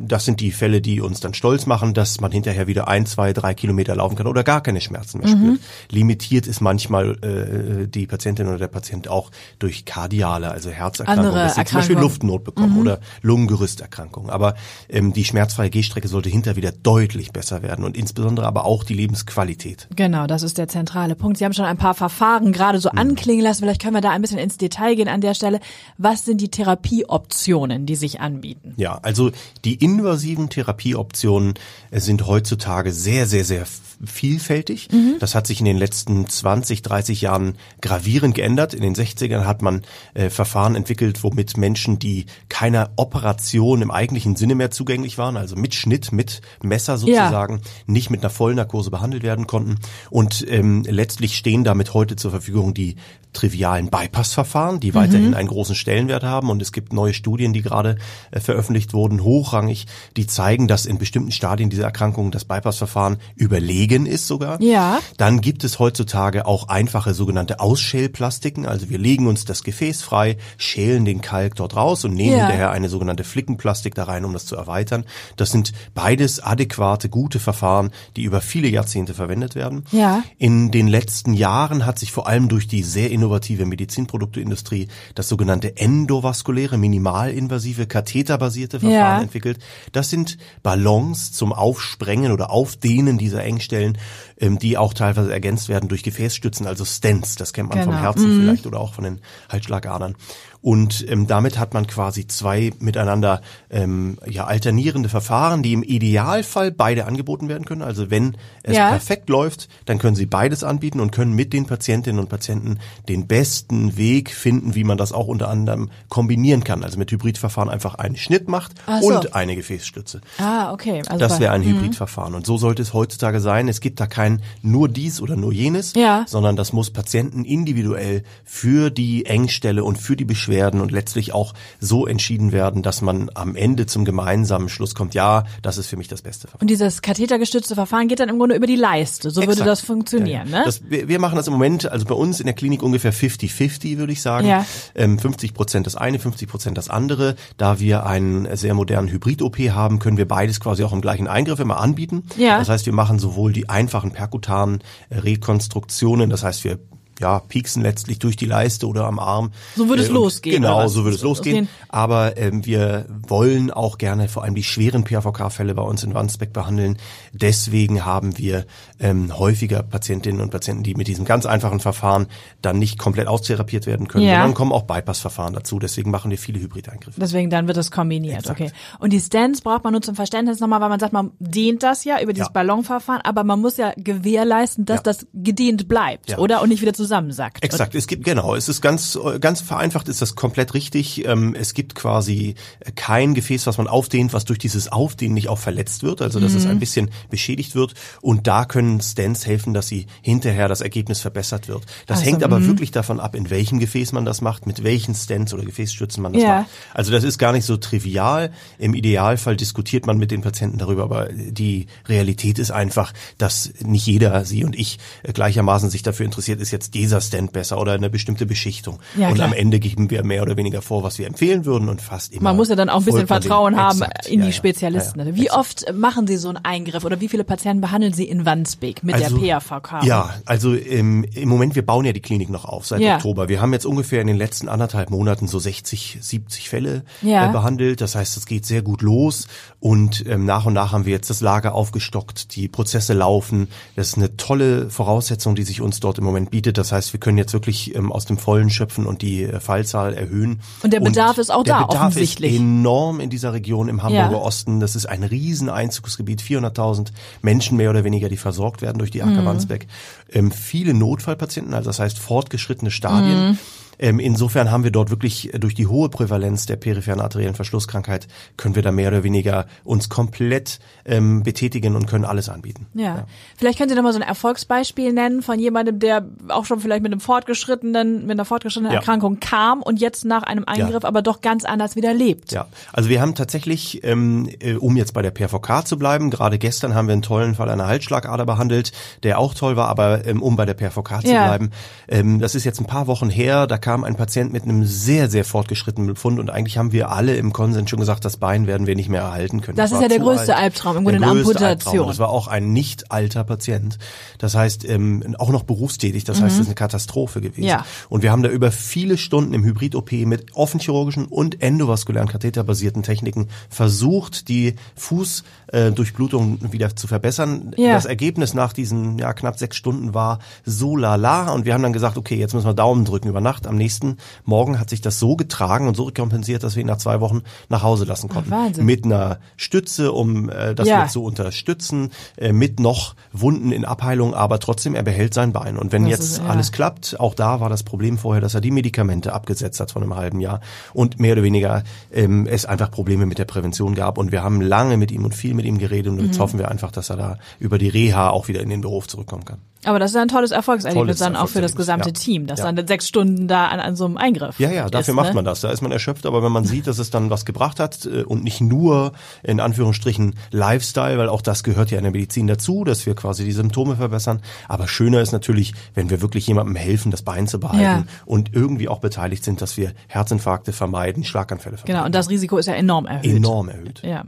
das 0.07 0.25
sind 0.25 0.41
die 0.41 0.51
Fälle, 0.51 0.81
die 0.81 1.01
uns 1.01 1.21
dann 1.21 1.33
stolz 1.33 1.67
machen, 1.67 1.95
dass 1.95 2.21
man 2.21 2.33
hinterher 2.33 2.67
wieder 2.67 2.89
ein, 2.89 3.07
zwei, 3.07 3.33
drei 3.33 3.55
Kilometer 3.55 3.97
laufen 3.97 4.17
kann 4.17 4.27
oder 4.27 4.45
gar 4.45 4.63
keine 4.63 4.81
Schmerzen 4.81 5.19
mehr 5.19 5.29
mhm. 5.29 5.39
spürt. 5.39 5.61
Limitiert 5.91 6.47
ist 6.47 6.61
manchmal 6.61 7.17
äh, 7.23 7.89
die 7.89 8.07
Patientin 8.07 8.47
oder 8.47 8.59
der 8.59 8.69
Patient 8.69 9.09
auch 9.09 9.31
durch 9.59 9.87
kardiale, 9.87 10.51
also 10.51 10.71
Herzerkrankungen, 10.71 11.35
dass 11.35 11.55
sie 11.55 11.65
zum 11.65 11.79
Beispiel 11.79 11.97
Luftnot 11.97 12.45
bekommen 12.45 12.75
mhm. 12.75 12.81
oder 12.81 13.01
Lungengerüsterkrankungen. 13.23 14.31
Aber 14.31 14.55
ähm, 14.91 15.13
die 15.15 15.25
schmerzfreie 15.25 15.71
Gehstrecke 15.71 16.09
sollte 16.09 16.29
hinter 16.29 16.57
wieder 16.57 16.73
deutlich 16.73 17.33
besser 17.33 17.63
werden 17.63 17.85
und 17.85 17.97
insbesondere 17.97 18.47
aber 18.47 18.67
auch 18.67 18.85
die 18.85 18.95
Lebensqualität. 18.95 19.89
Genau, 19.97 20.27
das 20.27 20.43
ist 20.43 20.59
der 20.59 20.69
zentrale 20.69 21.15
Punkt. 21.15 21.39
Sie 21.39 21.45
haben 21.47 21.55
schon 21.55 21.65
ein 21.65 21.79
paar 21.79 21.95
Verfahren 21.95 22.53
gerade 22.53 22.81
so 22.81 22.91
mhm. 22.93 22.99
anklingen 22.99 23.45
lassen. 23.45 23.61
Vielleicht 23.61 23.81
können 23.81 23.95
wir 23.95 24.03
da 24.03 24.11
ein 24.11 24.21
bisschen 24.21 24.39
ins 24.39 24.59
Detail 24.59 24.95
gehen 24.95 25.09
an 25.09 25.23
der 25.23 25.33
Stelle. 25.33 25.61
Was 25.97 26.27
sind 26.27 26.43
die 26.43 26.51
Therapie 26.51 26.98
Therapieoptionen, 26.99 27.87
die 27.87 27.97
sich 27.97 28.21
anbieten? 28.21 28.75
Ja, 28.77 28.99
also 29.03 29.31
die 29.65 29.75
invasiven 29.75 30.49
Therapieoptionen 30.49 31.55
sind 31.93 32.27
heutzutage 32.27 32.93
sehr, 32.93 33.27
sehr, 33.27 33.45
sehr 33.45 33.67
vielfältig. 34.05 34.89
Mhm. 34.93 35.17
Das 35.19 35.35
hat 35.35 35.47
sich 35.47 35.59
in 35.59 35.65
den 35.65 35.77
letzten 35.77 36.29
20, 36.29 36.83
30 36.83 37.21
Jahren 37.21 37.57
gravierend 37.81 38.35
geändert. 38.35 38.75
In 38.75 38.83
den 38.83 38.95
60ern 38.95 39.45
hat 39.45 39.63
man 39.63 39.83
äh, 40.15 40.31
Verfahren 40.31 40.77
entwickelt, 40.77 41.25
womit 41.25 41.57
Menschen, 41.57 41.99
die 41.99 42.27
keiner 42.49 42.91
Operation 42.97 43.83
im 43.83 43.91
eigentlichen 43.91 44.37
Sinne 44.37 44.55
mehr 44.55 44.71
zugänglich 44.71 45.19
waren, 45.19 45.37
also 45.37 45.57
mit 45.57 45.75
Schnitt, 45.75 46.13
mit 46.13 46.43
Messer 46.63 46.97
sozusagen, 46.97 47.55
ja. 47.57 47.63
nicht 47.87 48.11
mit 48.11 48.21
einer 48.21 48.31
Vollnarkose 48.31 48.91
behandelt 48.91 49.23
werden 49.23 49.47
konnten. 49.47 49.77
Und 50.11 50.47
ähm, 50.49 50.85
letztlich 50.87 51.37
stehen 51.37 51.65
damit 51.65 51.95
heute 51.95 52.17
zur 52.17 52.31
Verfügung 52.31 52.75
die 52.75 52.97
trivialen 53.33 53.91
Bypass-Verfahren, 53.91 54.81
die 54.81 54.95
weiterhin 54.95 55.29
mhm. 55.29 55.35
einen 55.35 55.49
großen 55.49 55.75
Stellenwert 55.75 56.23
haben. 56.23 56.51
Und 56.51 56.63
es 56.63 56.73
gibt 56.73 56.88
neue 56.93 57.15
Studien, 57.15 57.53
die 57.53 57.63
gerade 57.63 57.97
äh, 58.31 58.41
veröffentlicht 58.41 58.93
wurden, 58.93 59.23
hochrangig, 59.23 59.87
die 60.17 60.27
zeigen, 60.27 60.69
dass 60.69 60.87
in 60.87 60.99
bestimmten 60.99 61.33
Stadien 61.33 61.71
dieser 61.71 61.85
Erkrankung 61.85 62.31
das 62.31 62.45
Bypass-Verfahren 62.45 63.19
überlegen 63.37 64.07
ist 64.07 64.27
sogar. 64.27 64.61
Ja. 64.61 65.01
Dann 65.17 65.41
gibt 65.41 65.65
es 65.65 65.79
heutzutage 65.79 66.47
auch 66.47 66.69
einfache 66.69 67.15
sogenannte 67.15 67.61
Ausschälplastiken. 67.61 68.67
Also 68.67 68.91
wir 68.91 68.99
legen 68.99 69.27
uns 69.27 69.45
das 69.45 69.63
Gefäß 69.63 70.03
frei, 70.03 70.37
schälen 70.57 71.05
den 71.05 71.21
Kalk 71.21 71.55
dort 71.57 71.77
raus 71.77 72.05
und 72.05 72.15
nehmen 72.15 72.39
ja. 72.39 72.49
daher 72.49 72.71
eine 72.71 72.89
sogenannte 72.89 73.25
Flickenplastik 73.25 73.95
da 73.95 74.05
rein, 74.05 74.25
um 74.25 74.33
das 74.33 74.47
zu 74.47 74.57
erweitern. 74.57 75.05
Das 75.37 75.51
sind 75.51 75.73
beides 75.95 76.41
adäquate, 76.41 77.09
gute 77.09 77.41
Verfahren, 77.41 77.91
die 78.17 78.23
über 78.23 78.41
viele 78.41 78.69
Jahrzehnte 78.69 79.15
verwendet 79.15 79.55
werden. 79.55 79.85
Ja. 79.93 80.23
In 80.39 80.71
den 80.71 80.89
letzten 80.89 81.35
Jahren 81.35 81.87
hat 81.87 81.99
sich 81.99 82.13
vor 82.13 82.27
allem 82.27 82.49
durch 82.49 82.69
die 82.69 82.83
sehr 82.83 83.11
innovative 83.11 83.67
Medizinprodukteindustrie 83.67 84.89
das 85.15 85.29
sogenannte 85.29 85.77
endovaskuläre, 85.77 86.78
minimalinvasive, 86.79 87.87
katheterbasierte 87.87 88.81
Verfahren 88.81 89.19
ja. 89.19 89.23
entwickelt. 89.23 89.59
Das 89.93 90.11
sind 90.11 90.39
Ballons 90.63 91.33
zum 91.33 91.53
Aufsprengen 91.53 92.33
oder 92.33 92.51
Aufdehnen 92.51 93.19
dieser 93.19 93.45
Engstellen, 93.45 93.99
ähm, 94.39 94.59
die 94.59 94.77
auch 94.77 94.95
teilweise 94.95 95.33
ergänzt 95.33 95.69
werden 95.69 95.89
durch 95.89 96.03
Gefäßstützen, 96.03 96.67
also 96.67 96.85
Stents. 96.85 97.37
Das 97.37 97.53
kennt 97.53 97.69
man 97.69 97.79
genau. 97.79 97.93
vom 97.93 98.01
Herzen 98.01 98.37
mhm. 98.37 98.41
vielleicht 98.43 98.67
oder 98.67 98.81
auch 98.81 98.95
von 98.95 99.05
den 99.05 99.21
Halsschlagadern. 99.49 100.17
Und 100.61 101.09
ähm, 101.09 101.27
damit 101.29 101.59
hat 101.59 101.73
man 101.73 101.87
quasi 101.87 102.27
zwei 102.27 102.73
miteinander 102.81 103.43
ähm, 103.71 104.19
ja, 104.27 104.45
alternierende 104.45 105.09
Verfahren, 105.09 105.63
die 105.63 105.73
im 105.73 105.85
Idealfall 105.85 106.73
beide 106.73 107.07
angeboten 107.07 107.49
werden 107.49 107.65
können. 107.65 107.83
Also 107.83 108.11
wenn 108.11 108.37
es 108.65 108.77
ja. 108.77 108.91
perfekt 108.91 109.29
läuft, 109.29 109.69
dann 109.85 109.99
können 109.99 110.17
Sie 110.17 110.27
beides 110.27 110.65
anbieten 110.65 110.99
und 110.99 111.13
können 111.13 111.33
mit 111.33 111.53
den 111.53 111.67
Patientinnen 111.67 112.19
und 112.19 112.29
Patienten 112.29 112.81
den 113.09 113.29
besten 113.29 113.97
Weg 113.97 114.31
finden, 114.31 114.75
wie 114.75 114.83
man 114.83 114.99
das 114.99 115.13
auch 115.13 115.29
unter 115.29 115.49
anderem 115.49 115.91
kombinieren 116.09 116.65
kann. 116.65 116.83
Also 116.83 116.99
mit 116.99 117.13
Hybridverfahren 117.13 117.71
einfach 117.71 117.95
einen 117.95 118.17
Schnitt 118.17 118.49
macht 118.49 118.73
so. 119.01 119.07
und 119.07 119.35
eine 119.37 119.55
Gefäßstütze. 119.55 120.21
Ah, 120.39 120.73
okay. 120.73 121.03
Also 121.07 121.19
das 121.19 121.39
wäre 121.39 121.53
ein 121.53 121.61
mhm. 121.61 121.79
Hybridverfahren. 121.79 122.35
Und 122.35 122.47
so 122.47 122.59
sollte 122.59 122.83
es 122.83 122.93
heutzutage 122.93 123.39
sein. 123.41 123.69
Es 123.69 123.81
gibt 123.81 124.01
da 124.01 124.09
kein 124.09 124.43
nur 124.63 124.89
dies 124.89 125.21
oder 125.21 125.37
nur 125.37 125.53
jenes, 125.53 125.95
ja. 125.95 126.25
sondern 126.27 126.57
das 126.57 126.73
muss 126.73 126.91
Patienten 126.91 127.45
individuell 127.45 128.25
für 128.45 128.91
die 128.91 129.25
Engstelle 129.27 129.85
und 129.85 129.99
für 129.99 130.17
die 130.17 130.25
Beschwerden 130.25 130.48
werden 130.49 130.81
und 130.81 130.93
letztlich 130.93 131.33
auch 131.33 131.55
so 131.81 132.07
entschieden 132.07 132.53
werden, 132.53 132.83
dass 132.83 133.03
man 133.03 133.31
am 133.35 133.57
Ende 133.57 133.87
zum 133.87 134.05
gemeinsamen 134.05 134.69
Schluss 134.69 134.95
kommt, 134.95 135.15
ja, 135.15 135.45
das 135.63 135.79
ist 135.79 135.89
für 135.89 135.97
mich 135.97 136.09
das 136.09 136.23
beste 136.23 136.49
Verfahren. 136.49 136.63
Und 136.63 136.71
dieses 136.71 137.03
kathetergestützte 137.03 137.75
Verfahren 137.75 138.09
geht 138.09 138.21
dann 138.21 138.29
im 138.29 138.39
Grunde 138.39 138.55
über 138.57 138.67
die 138.67 138.77
Leiste. 138.77 139.31
So 139.31 139.41
Exakt. 139.41 139.59
würde 139.59 139.69
das 139.69 139.81
funktionieren, 139.81 140.49
ja, 140.51 140.59
ne? 140.59 140.63
Das, 140.65 140.83
wir, 140.89 141.09
wir, 141.09 141.19
machen 141.19 141.37
das 141.37 141.47
im 141.47 141.53
Moment, 141.53 141.91
also 141.91 142.05
bei 142.07 142.15
uns 142.15 142.41
in 142.41 142.47
der 142.47 142.55
Klinik 142.55 142.83
ungefähr 142.83 143.13
50-50, 143.13 143.99
würde 143.99 144.13
ich 144.13 144.23
sagen. 144.23 144.47
Ja. 144.47 144.65
Ähm, 144.95 145.19
50 145.19 145.55
Prozent 145.55 145.87
das 145.87 145.97
eine, 145.97 146.19
50 146.19 146.49
Prozent 146.49 146.79
das 146.79 146.89
andere. 146.89 147.37
Da 147.57 147.81
wir 147.81 148.07
einen 148.07 148.57
sehr 148.57 148.75
modernen 148.75 149.09
Hybrid-OP 149.09 149.59
haben, 149.71 149.99
können 149.99 150.17
wir 150.17 150.29
beides 150.29 150.61
quasi 150.61 150.85
auch 150.85 150.93
im 150.93 151.01
gleichen 151.01 151.29
Eingriff 151.29 151.61
immer 151.61 151.79
anbieten. 151.79 152.25
Ja. 152.37 152.59
Das 152.59 152.69
heißt, 152.69 152.87
wir 152.87 152.93
machen 152.93 153.19
sowohl 153.19 153.53
die 153.53 153.69
einfachen 153.69 154.13
perkutanen 154.13 154.81
Rekonstruktionen, 155.11 156.31
das 156.31 156.43
heißt, 156.43 156.65
wir 156.65 156.79
ja, 157.21 157.41
pieksen 157.41 157.83
letztlich 157.83 158.19
durch 158.19 158.37
die 158.37 158.47
Leiste 158.47 158.87
oder 158.87 159.07
am 159.07 159.19
Arm. 159.19 159.53
So 159.77 159.89
würde 159.89 160.03
es 160.03 160.09
äh, 160.09 160.13
losgehen. 160.13 160.63
Genau, 160.63 160.89
so 160.89 161.05
würde 161.05 161.17
es 161.17 161.23
losgehen. 161.23 161.69
Aber 161.89 162.37
ähm, 162.37 162.65
wir 162.65 163.07
wollen 163.27 163.71
auch 163.71 163.99
gerne 163.99 164.29
vor 164.29 164.45
allem 164.45 164.55
die 164.55 164.63
schweren 164.63 165.05
PAVK-Fälle 165.05 165.75
bei 165.75 165.83
uns 165.83 166.05
in 166.05 166.15
Wandsbeck 166.15 166.53
behandeln. 166.53 166.99
Deswegen 167.33 168.05
haben 168.05 168.39
wir 168.39 168.67
ähm, 169.01 169.37
häufiger 169.39 169.83
Patientinnen 169.83 170.41
und 170.41 170.51
Patienten, 170.51 170.83
die 170.83 170.95
mit 170.95 171.09
diesem 171.09 171.25
ganz 171.25 171.47
einfachen 171.47 171.81
Verfahren 171.81 172.27
dann 172.63 172.79
nicht 172.79 172.99
komplett 172.99 173.29
austherapiert 173.29 173.87
werden 173.87 174.09
können. 174.09 174.25
Ja. 174.25 174.43
dann 174.43 174.55
kommen 174.55 174.73
auch 174.73 174.83
Bypass-Verfahren 174.83 175.55
dazu. 175.55 175.79
Deswegen 175.79 176.11
machen 176.11 176.31
wir 176.31 176.39
viele 176.39 176.61
Hybrideingriffe. 176.61 177.21
Deswegen 177.21 177.51
dann 177.51 177.67
wird 177.67 177.77
das 177.77 177.91
kombiniert. 177.91 178.41
Exakt. 178.41 178.61
Okay. 178.61 178.73
Und 178.99 179.13
die 179.13 179.21
Stents 179.21 179.61
braucht 179.61 179.85
man 179.85 179.93
nur 179.93 180.03
zum 180.03 180.15
Verständnis 180.15 180.61
nochmal, 180.61 180.81
weil 180.81 180.89
man 180.89 181.01
sagt, 181.01 181.13
man 181.13 181.33
dehnt 181.39 181.83
das 181.83 182.05
ja 182.05 182.21
über 182.21 182.33
dieses 182.33 182.49
ja. 182.49 182.53
Ballonverfahren, 182.53 183.23
aber 183.23 183.45
man 183.45 183.61
muss 183.61 183.77
ja 183.77 183.93
gewährleisten, 183.97 184.85
dass 184.85 184.99
ja. 184.99 185.03
das 185.03 185.27
gedehnt 185.33 185.89
bleibt, 185.89 186.39
oder? 186.39 186.63
Und 186.63 186.69
nicht 186.69 186.83
wieder 186.83 186.95
zusammensackt. 187.09 187.65
Exakt. 187.65 187.93
Oder? 187.93 187.99
Es 187.99 188.07
gibt, 188.07 188.25
genau, 188.25 188.55
es 188.55 188.69
ist 188.69 188.81
ganz, 188.81 189.19
ganz 189.41 189.61
vereinfacht 189.61 190.09
ist 190.09 190.23
das 190.23 190.35
komplett 190.35 190.75
richtig. 190.75 191.25
Ähm, 191.27 191.55
es 191.59 191.75
gibt 191.75 191.95
quasi 191.95 192.55
kein 192.95 193.35
Gefäß, 193.35 193.67
was 193.67 193.79
man 193.79 193.89
aufdehnt, 193.89 194.33
was 194.33 194.45
durch 194.45 194.59
dieses 194.59 194.93
Aufdehnen 194.93 195.35
nicht 195.35 195.49
auch 195.49 195.59
verletzt 195.59 196.03
wird, 196.03 196.23
also 196.23 196.39
dass 196.39 196.53
mhm. 196.53 196.59
es 196.59 196.67
ein 196.67 196.79
bisschen 196.79 197.11
beschädigt 197.31 197.75
wird. 197.75 197.95
Und 198.21 198.47
da 198.47 198.65
können 198.65 199.01
Stents 199.01 199.47
helfen, 199.47 199.75
dass 199.75 199.89
sie 199.89 200.07
hinterher 200.23 200.69
das 200.69 200.81
Ergebnis 200.81 201.21
verbessert 201.21 201.69
wird. 201.69 201.85
Das 202.07 202.19
also, 202.19 202.31
hängt 202.31 202.45
aber 202.45 202.61
mh. 202.61 202.67
wirklich 202.67 202.91
davon 202.91 203.21
ab, 203.21 203.35
in 203.35 203.51
welchem 203.51 203.79
Gefäß 203.79 204.13
man 204.13 204.25
das 204.25 204.41
macht, 204.41 204.67
mit 204.67 204.85
welchen 204.85 205.15
Stents 205.15 205.55
oder 205.55 205.65
Gefäßstützen 205.65 206.23
man 206.23 206.35
das 206.35 206.43
ja. 206.43 206.61
macht. 206.61 206.71
Also 206.93 207.11
das 207.11 207.25
ist 207.25 207.39
gar 207.39 207.53
nicht 207.53 207.65
so 207.65 207.77
trivial. 207.77 208.53
Im 208.79 208.95
Idealfall 208.95 209.57
diskutiert 209.57 210.07
man 210.07 210.19
mit 210.19 210.31
den 210.31 210.43
Patienten 210.43 210.79
darüber, 210.79 211.05
aber 211.05 211.29
die 211.33 211.87
Realität 212.07 212.59
ist 212.59 212.71
einfach, 212.71 213.13
dass 213.39 213.73
nicht 213.81 214.07
jeder, 214.07 214.45
Sie 214.45 214.65
und 214.65 214.77
ich, 214.77 214.99
gleichermaßen 215.33 215.91
sich 215.91 216.03
dafür 216.03 216.27
interessiert, 216.27 216.61
ist 216.61 216.71
jetzt 216.71 216.95
dieser 216.99 217.21
Stent 217.21 217.53
besser 217.53 217.81
oder 217.81 217.93
eine 217.93 218.11
bestimmte 218.11 218.45
Beschichtung. 218.45 218.99
Ja, 219.17 219.29
und 219.29 219.41
am 219.41 219.53
Ende 219.53 219.79
geben 219.79 220.11
wir 220.11 220.25
mehr 220.25 220.43
oder 220.43 220.57
weniger 220.57 220.83
vor, 220.83 221.03
was 221.03 221.19
wir 221.19 221.27
empfehlen 221.27 221.65
würden 221.65 221.89
und 221.89 222.03
fast 222.03 222.33
immer. 222.33 222.43
Man 222.43 222.57
muss 222.57 222.69
ja 222.69 222.77
dann 222.77 222.89
auch 222.89 222.99
ein 222.99 223.05
bisschen 223.05 223.27
Vertrauen 223.27 223.77
haben 223.77 224.03
exakt, 224.03 224.27
in 224.27 224.43
die 224.43 224.53
Spezialisten. 224.53 225.37
Wie 225.37 225.47
exakt. 225.47 225.61
oft 225.61 225.95
machen 225.95 226.27
Sie 226.27 226.37
so 226.37 226.49
einen 226.49 226.59
Eingriff 226.59 227.05
oder 227.05 227.21
wie 227.21 227.29
viele 227.29 227.45
Patienten 227.45 227.81
behandeln 227.81 228.13
Sie 228.13 228.25
in 228.25 228.45
Wandsbek 228.45 229.05
mit 229.05 229.15
also, 229.15 229.39
der 229.39 229.61
PAVK? 229.61 230.05
Ja, 230.05 230.35
also 230.45 230.75
im, 230.75 231.25
im 231.25 231.49
Moment, 231.49 231.77
wir 231.77 231.87
bauen 231.87 232.05
ja 232.05 232.13
die 232.13 232.21
Klinik 232.21 232.51
noch 232.51 232.65
auf 232.65 232.87
seit 232.87 233.01
Oktober. 233.01 233.49
Wir 233.49 233.61
haben 233.61 233.73
jetzt 233.73 233.87
ungefähr 233.87 234.21
in 234.21 234.27
den 234.27 234.37
letzten 234.37 234.69
anderthalb 234.69 235.11
Monaten 235.11 235.47
so 235.47 235.59
60, 235.59 236.19
70 236.21 236.69
Fälle 236.69 237.05
äh, 237.23 237.49
behandelt. 237.53 238.01
Das 238.01 238.15
heißt, 238.15 238.37
es 238.37 238.47
geht 238.47 238.67
sehr 238.67 238.83
gut 238.83 239.03
los 239.03 239.47
und 239.81 240.25
ähm, 240.27 240.45
nach 240.45 240.67
und 240.67 240.75
nach 240.75 240.93
haben 240.93 241.07
wir 241.07 241.13
jetzt 241.13 241.31
das 241.31 241.41
Lager 241.41 241.75
aufgestockt, 241.75 242.57
die 242.57 242.67
Prozesse 242.69 243.13
laufen. 243.13 243.69
Das 243.95 244.09
ist 244.09 244.17
eine 244.17 244.37
tolle 244.37 244.91
Voraussetzung, 244.91 245.55
die 245.55 245.63
sich 245.63 245.81
uns 245.81 246.01
dort 246.01 246.19
im 246.19 246.25
Moment 246.25 246.51
bietet. 246.51 246.79
Das 246.79 246.88
heißt, 246.93 247.13
wir 247.13 247.21
können 247.21 247.39
jetzt 247.39 247.53
wirklich 247.53 247.95
ähm, 247.95 248.13
aus 248.13 248.25
dem 248.25 248.39
Vollen 248.39 248.71
schöpfen 248.71 249.07
und 249.07 249.23
die 249.23 249.45
äh, 249.45 249.61
Fallzahl 249.61 250.15
erhöhen. 250.15 250.61
Und 250.83 250.93
der 250.93 251.01
Bedarf 251.01 251.37
und 251.37 251.43
ist 251.43 251.51
auch 251.51 251.65
da, 251.65 251.83
Bedarf 251.83 252.09
offensichtlich. 252.09 252.55
Ist 252.55 252.61
enorm 252.61 253.21
in 253.21 253.31
dieser 253.31 253.53
Region 253.53 253.89
im 253.89 254.03
Hamburger 254.03 254.33
ja. 254.33 254.39
Osten. 254.39 254.81
Das 254.81 254.97
ist 254.97 255.07
ein 255.07 255.23
riesen 255.23 255.69
Einzugsgebiet, 255.69 256.43
400.000 256.43 257.09
Menschen 257.43 257.77
mehr 257.77 257.91
oder 257.91 258.05
weniger, 258.05 258.29
die 258.29 258.37
versorgt 258.37 258.83
werden 258.83 258.99
durch 258.99 259.11
die 259.11 259.23
Wandsbek. 259.23 259.87
Mhm. 259.87 260.39
Ähm, 260.39 260.51
viele 260.51 260.95
Notfallpatienten, 260.95 261.75
also 261.75 261.91
das 261.91 261.99
heißt 261.99 262.19
fortgeschrittene 262.19 262.91
Stadien. 262.91 263.51
Mhm 263.51 263.59
ähm, 263.99 264.19
insofern 264.19 264.71
haben 264.71 264.85
wir 264.85 264.91
dort 264.91 265.11
wirklich 265.11 265.53
äh, 265.53 265.59
durch 265.59 265.75
die 265.75 265.87
hohe 265.87 266.09
Prävalenz 266.09 266.67
der 266.67 266.77
peripheren 266.77 267.21
arteriellen 267.21 267.55
Verschlusskrankheit 267.55 268.29
können 268.57 268.75
wir 268.75 268.83
da 268.83 268.93
mehr 268.93 269.09
oder 269.09 269.25
weniger 269.25 269.67
uns 269.85 270.09
komplett 270.09 270.79
ähm, 271.05 271.43
betätigen 271.43 271.97
und 271.97 272.07
können 272.07 272.25
alles 272.25 272.49
anbieten. 272.49 272.87
Ja. 272.95 273.05
ja. 273.05 273.27
Vielleicht 273.57 273.79
können 273.79 273.91
Sie 273.91 273.97
noch 273.97 274.03
mal 274.03 274.13
so 274.13 274.21
ein 274.21 274.27
Erfolgsbeispiel 274.27 275.13
nennen 275.13 275.43
von 275.43 275.59
jemandem, 275.59 275.99
der 275.99 276.27
auch 276.49 276.65
schon 276.65 276.81
vielleicht 276.81 277.03
mit 277.03 277.13
einem 277.13 277.21
fortgeschrittenen, 277.21 278.23
mit 278.27 278.33
einer 278.33 278.45
fortgeschrittenen 278.45 278.93
ja. 278.93 278.99
Erkrankung 278.99 279.41
kam 279.41 279.83
und 279.83 280.01
jetzt 280.01 280.25
nach 280.25 280.43
einem 280.43 280.65
Eingriff 280.67 281.03
ja. 281.03 281.09
aber 281.09 281.23
doch 281.23 281.41
ganz 281.41 281.65
anders 281.65 281.97
wieder 281.97 282.15
lebt. 282.15 282.53
Ja, 282.53 282.67
also 282.93 283.09
wir 283.09 283.21
haben 283.21 283.35
tatsächlich, 283.35 284.05
ähm, 284.05 284.49
äh, 284.61 284.75
um 284.75 284.97
jetzt 284.97 285.15
bei 285.15 285.23
der 285.23 285.31
PVK 285.31 285.87
zu 285.87 285.99
bleiben, 285.99 286.31
gerade 286.31 286.59
gestern 286.59 286.95
haben 286.95 287.09
wir 287.09 287.13
einen 287.13 287.23
tollen 287.23 287.55
Fall 287.55 287.69
einer 287.69 287.87
Halsschlagader 287.87 288.47
behandelt, 288.47 288.93
der 289.23 289.39
auch 289.39 289.55
toll 289.55 289.77
war, 289.77 289.89
aber 289.89 290.27
ähm, 290.27 290.43
um 290.43 290.57
bei 290.57 290.67
der 290.67 290.75
PVK 290.75 291.23
zu 291.23 291.29
bleiben, 291.29 291.71
ähm, 292.09 292.39
das 292.39 292.55
ist 292.55 292.65
jetzt 292.65 292.81
ein 292.81 292.87
paar 292.87 293.07
Wochen 293.07 293.31
her, 293.31 293.67
da 293.67 293.79
kam 293.89 294.05
ein 294.05 294.17
Patient 294.17 294.53
mit 294.53 294.65
einem 294.65 294.85
sehr, 294.85 295.31
sehr 295.31 295.47
fortgeschrittenen 295.47 296.09
Befund 296.09 296.39
und 296.39 296.51
eigentlich 296.51 296.77
haben 296.77 296.93
wir 296.93 297.11
alle 297.11 297.37
im 297.37 297.55
Konsens 297.55 297.89
schon 297.89 297.99
gesagt, 297.99 298.23
das 298.23 298.37
Bein 298.37 298.67
werden 298.67 298.87
wir 298.87 298.95
nicht 298.95 299.09
mehr 299.09 299.23
erhalten 299.23 299.63
können. 299.63 299.79
Das, 299.79 299.89
das 299.89 299.99
ist 299.99 300.03
ja 300.03 300.09
der 300.09 300.19
größte 300.19 300.55
alt. 300.55 300.65
Albtraum, 300.65 301.07
irgendwo 301.07 301.27
eine 301.27 301.27
Amputation. 301.27 302.07
Das 302.07 302.19
war 302.19 302.29
auch 302.29 302.49
ein 302.49 302.75
nicht 302.75 303.11
alter 303.11 303.45
Patient. 303.45 303.99
Das 304.37 304.55
heißt, 304.55 304.87
ähm, 304.87 305.35
auch 305.39 305.49
noch 305.49 305.63
berufstätig, 305.63 306.25
das 306.25 306.39
mhm. 306.39 306.45
heißt, 306.45 306.57
es 306.57 306.61
ist 306.61 306.67
eine 306.67 306.75
Katastrophe 306.75 307.41
gewesen. 307.41 307.67
Ja. 307.67 307.87
Und 308.11 308.23
wir 308.23 308.31
haben 308.31 308.43
da 308.43 308.51
über 308.51 308.73
viele 308.73 309.17
Stunden 309.17 309.55
im 309.55 309.65
Hybrid-OP 309.65 310.13
mit 310.13 310.55
offenchirurgischen 310.55 311.25
und 311.25 311.63
endovaskulären 311.63 312.29
katheterbasierten 312.29 313.03
Techniken 313.03 313.49
versucht, 313.71 314.49
die 314.51 314.75
Fußdurchblutung 314.97 316.59
äh, 316.63 316.73
wieder 316.75 316.95
zu 316.95 317.07
verbessern. 317.07 317.75
Ja. 317.79 317.95
Das 317.95 318.05
Ergebnis 318.05 318.53
nach 318.53 318.75
diesen 318.75 319.17
ja, 319.17 319.33
knapp 319.33 319.59
sechs 319.59 319.79
Stunden 319.79 320.13
war 320.13 320.41
so 320.67 320.95
lala 320.95 321.53
und 321.53 321.65
wir 321.65 321.73
haben 321.73 321.83
dann 321.83 321.95
gesagt, 321.95 322.19
okay, 322.19 322.37
jetzt 322.37 322.53
müssen 322.53 322.67
wir 322.67 322.75
Daumen 322.75 323.07
drücken 323.07 323.29
über 323.29 323.41
Nacht. 323.41 323.67
Am 323.67 323.78
nächsten 323.79 324.19
Morgen 324.45 324.79
hat 324.79 324.91
sich 324.91 325.01
das 325.01 325.19
so 325.19 325.37
getragen 325.37 325.89
und 325.89 325.97
so 325.97 326.05
rekompensiert, 326.05 326.63
dass 326.63 326.77
wir 326.77 326.83
ihn 326.83 326.87
nach 326.87 326.99
zwei 326.99 327.21
Wochen 327.21 327.43
nach 327.69 327.83
Hause 327.83 328.05
lassen 328.05 328.29
konnten. 328.29 328.53
Ach, 328.53 328.77
mit 328.77 329.05
einer 329.05 329.39
Stütze, 329.57 330.13
um 330.13 330.51
äh, 330.51 330.75
das 330.75 330.89
ja. 330.89 331.07
zu 331.09 331.23
unterstützen, 331.23 332.11
äh, 332.37 332.53
mit 332.53 332.81
noch 332.81 333.15
Wunden 333.33 333.73
in 333.73 333.85
Abheilung, 333.85 334.35
aber 334.35 334.59
trotzdem, 334.59 334.95
er 334.95 335.03
behält 335.03 335.35
sein 335.35 335.53
Bein. 335.53 335.77
Und 335.77 335.93
wenn 335.93 336.03
das 336.03 336.11
jetzt 336.11 336.25
ist, 336.25 336.39
ja. 336.39 336.47
alles 336.47 336.73
klappt, 336.73 337.19
auch 337.19 337.35
da 337.35 337.61
war 337.61 337.71
das 337.71 337.83
Problem 337.83 338.19
vorher, 338.19 338.41
dass 338.41 338.55
er 338.55 338.61
die 338.61 338.71
Medikamente 338.71 339.33
abgesetzt 339.33 339.81
hat 339.81 339.91
von 339.91 340.03
einem 340.03 340.17
halben 340.17 340.41
Jahr 340.41 340.61
und 340.93 341.21
mehr 341.21 341.33
oder 341.33 341.43
weniger 341.43 341.85
ähm, 342.13 342.47
es 342.47 342.67
einfach 342.67 342.91
Probleme 342.91 343.27
mit 343.27 343.39
der 343.39 343.45
Prävention 343.45 343.95
gab. 343.95 344.19
Und 344.19 344.33
wir 344.33 344.43
haben 344.43 344.61
lange 344.61 344.97
mit 344.97 345.11
ihm 345.11 345.25
und 345.25 345.35
viel 345.35 345.55
mit 345.55 345.65
ihm 345.65 345.79
geredet 345.79 346.13
und 346.13 346.21
jetzt 346.25 346.37
mhm. 346.37 346.43
hoffen 346.43 346.59
wir 346.59 346.69
einfach, 346.69 346.93
dass 346.93 347.11
er 347.11 347.17
da 347.17 347.39
über 347.59 347.79
die 347.79 347.89
Reha 347.89 348.31
auch 348.31 348.49
wieder 348.49 348.61
in 348.61 348.69
den 348.69 348.81
Beruf 348.81 349.07
zurückkommen 349.09 349.45
kann. 349.45 349.59
Aber 349.85 349.99
das 349.99 350.11
ist 350.11 350.17
ein 350.17 350.29
tolles 350.29 350.51
Erfolgserlebnis 350.51 350.99
tolles 350.99 351.19
dann 351.19 351.37
auch 351.37 351.49
für 351.49 351.61
das 351.61 351.77
gesamte 351.77 352.09
ja. 352.09 352.13
Team, 352.13 352.47
dass 352.47 352.59
ja. 352.61 352.71
dann 352.71 352.87
sechs 352.87 353.07
Stunden 353.07 353.47
da 353.47 353.69
an, 353.69 353.79
an 353.79 353.95
so 353.95 354.07
einem 354.07 354.17
Eingriff 354.17 354.59
Ja, 354.59 354.71
ja, 354.71 354.89
dafür 354.89 355.13
ist, 355.13 355.17
macht 355.17 355.29
ne? 355.29 355.35
man 355.35 355.45
das. 355.45 355.61
Da 355.61 355.71
ist 355.71 355.83
man 355.83 355.93
erschöpft, 355.93 356.27
aber 356.27 356.43
wenn 356.43 356.51
man 356.51 356.65
sieht, 356.65 356.87
dass 356.87 356.99
es 356.99 357.11
dann 357.11 357.31
was 357.31 357.45
gebracht 357.45 357.79
hat 357.79 358.05
äh, 358.05 358.25
und 358.25 358.43
nicht 358.43 358.61
nur 358.61 359.13
in 359.43 359.61
Anführungsstrichen 359.61 360.35
Lifestyle, 360.51 361.19
weil 361.19 361.29
auch 361.29 361.43
das 361.43 361.63
gehört 361.63 361.91
ja 361.91 361.99
in 361.99 362.05
der 362.05 362.13
Medizin 362.13 362.49
dazu, 362.49 362.83
dass 362.85 363.07
wir 363.07 363.15
quasi 363.15 363.45
die 363.45 363.53
Symptome 363.53 363.97
verbessern. 363.97 364.43
Aber 364.67 364.89
schöner 364.89 365.21
ist 365.21 365.33
natürlich, 365.33 365.75
wenn 365.95 366.11
wir 366.11 366.21
wirklich 366.21 366.47
jemandem 366.49 366.75
helfen, 366.75 367.11
das 367.11 367.23
Bein 367.23 367.47
zu 367.47 367.61
behalten 367.61 367.83
ja. 367.83 368.05
und 368.27 368.55
irgendwie 368.55 368.89
auch 368.89 368.99
beteiligt 368.99 369.45
sind, 369.45 369.63
dass 369.63 369.77
wir 369.77 369.93
Herzinfarkte 370.09 370.73
vermeiden, 370.73 371.23
Schlaganfälle 371.23 371.77
vermeiden. 371.77 371.95
Genau, 371.95 372.07
und 372.07 372.15
das 372.15 372.29
Risiko 372.31 372.59
ist 372.59 372.67
ja 372.67 372.75
enorm 372.75 373.07
erhöht. 373.07 373.25
Enorm 373.25 373.69
erhöht. 373.69 374.03
Ja. 374.03 374.25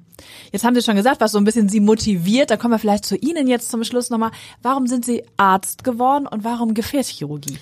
Jetzt 0.53 0.65
haben 0.65 0.75
Sie 0.75 0.83
schon 0.83 0.97
gesagt, 0.97 1.21
was 1.21 1.33
so 1.33 1.39
ein 1.39 1.45
bisschen 1.45 1.69
Sie 1.69 1.81
motiviert. 1.81 2.51
Da 2.51 2.57
kommen 2.57 2.75
wir 2.75 2.79
vielleicht 2.79 3.05
zu 3.05 3.17
Ihnen 3.17 3.49
jetzt 3.49 3.71
zum 3.71 3.83
Schluss 3.85 4.11
nochmal. 4.11 4.31
Warum 4.63 4.87
sind 4.87 5.05
Sie 5.05 5.25
Arzt 5.41 5.85
geworden 5.85 6.27
und 6.27 6.45
warum 6.45 6.75
Gefäßchirurgie? 6.75 7.59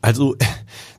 Also 0.00 0.36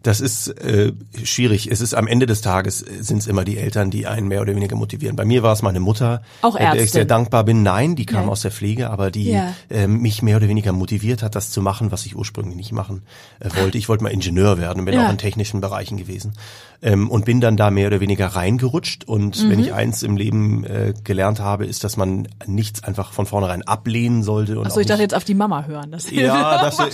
das 0.03 0.19
ist 0.19 0.47
äh, 0.47 0.93
schwierig. 1.23 1.69
Es 1.69 1.81
ist 1.81 1.93
am 1.93 2.07
Ende 2.07 2.25
des 2.25 2.41
Tages 2.41 2.81
äh, 2.81 3.01
sind 3.01 3.19
es 3.19 3.27
immer 3.27 3.43
die 3.43 3.57
Eltern, 3.57 3.91
die 3.91 4.07
einen 4.07 4.27
mehr 4.27 4.41
oder 4.41 4.55
weniger 4.55 4.75
motivieren. 4.75 5.15
Bei 5.15 5.25
mir 5.25 5.43
war 5.43 5.53
es 5.53 5.61
meine 5.61 5.79
Mutter, 5.79 6.21
auch 6.41 6.55
Ärztin. 6.55 6.67
Äh, 6.67 6.75
der 6.75 6.83
ich 6.83 6.91
sehr 6.91 7.05
dankbar 7.05 7.43
bin. 7.43 7.63
Nein, 7.63 7.95
die 7.95 8.05
kam 8.05 8.25
ja. 8.25 8.29
aus 8.29 8.41
der 8.41 8.51
Pflege, 8.51 8.89
aber 8.89 9.11
die 9.11 9.31
ja. 9.31 9.53
äh, 9.69 9.87
mich 9.87 10.21
mehr 10.21 10.37
oder 10.37 10.47
weniger 10.47 10.71
motiviert 10.71 11.23
hat, 11.23 11.35
das 11.35 11.51
zu 11.51 11.61
machen, 11.61 11.91
was 11.91 12.05
ich 12.05 12.15
ursprünglich 12.15 12.55
nicht 12.55 12.71
machen 12.71 13.03
äh, 13.39 13.49
wollte. 13.61 13.77
Ich 13.77 13.89
wollte 13.89 14.03
mal 14.03 14.11
Ingenieur 14.11 14.57
werden, 14.57 14.85
bin 14.85 14.95
ja. 14.95 15.05
auch 15.05 15.11
in 15.11 15.17
technischen 15.17 15.61
Bereichen 15.61 15.97
gewesen 15.97 16.33
ähm, 16.81 17.09
und 17.09 17.25
bin 17.25 17.41
dann 17.41 17.57
da 17.57 17.69
mehr 17.69 17.87
oder 17.87 17.99
weniger 17.99 18.27
reingerutscht. 18.27 19.03
Und 19.03 19.43
mhm. 19.43 19.49
wenn 19.49 19.59
ich 19.59 19.73
eins 19.73 20.03
im 20.03 20.17
Leben 20.17 20.63
äh, 20.63 20.93
gelernt 21.03 21.39
habe, 21.39 21.65
ist, 21.65 21.83
dass 21.83 21.97
man 21.97 22.27
nichts 22.45 22.83
einfach 22.83 23.13
von 23.13 23.25
vornherein 23.25 23.61
ablehnen 23.63 24.23
sollte. 24.23 24.57
Achso, 24.57 24.79
ich 24.79 24.87
dachte 24.87 25.01
jetzt 25.01 25.13
auf 25.13 25.23
die 25.23 25.35
Mama 25.35 25.65
hören. 25.65 25.91
Das 25.91 26.09
ja, 26.09 26.57
das, 26.61 26.79
äh, 26.79 26.91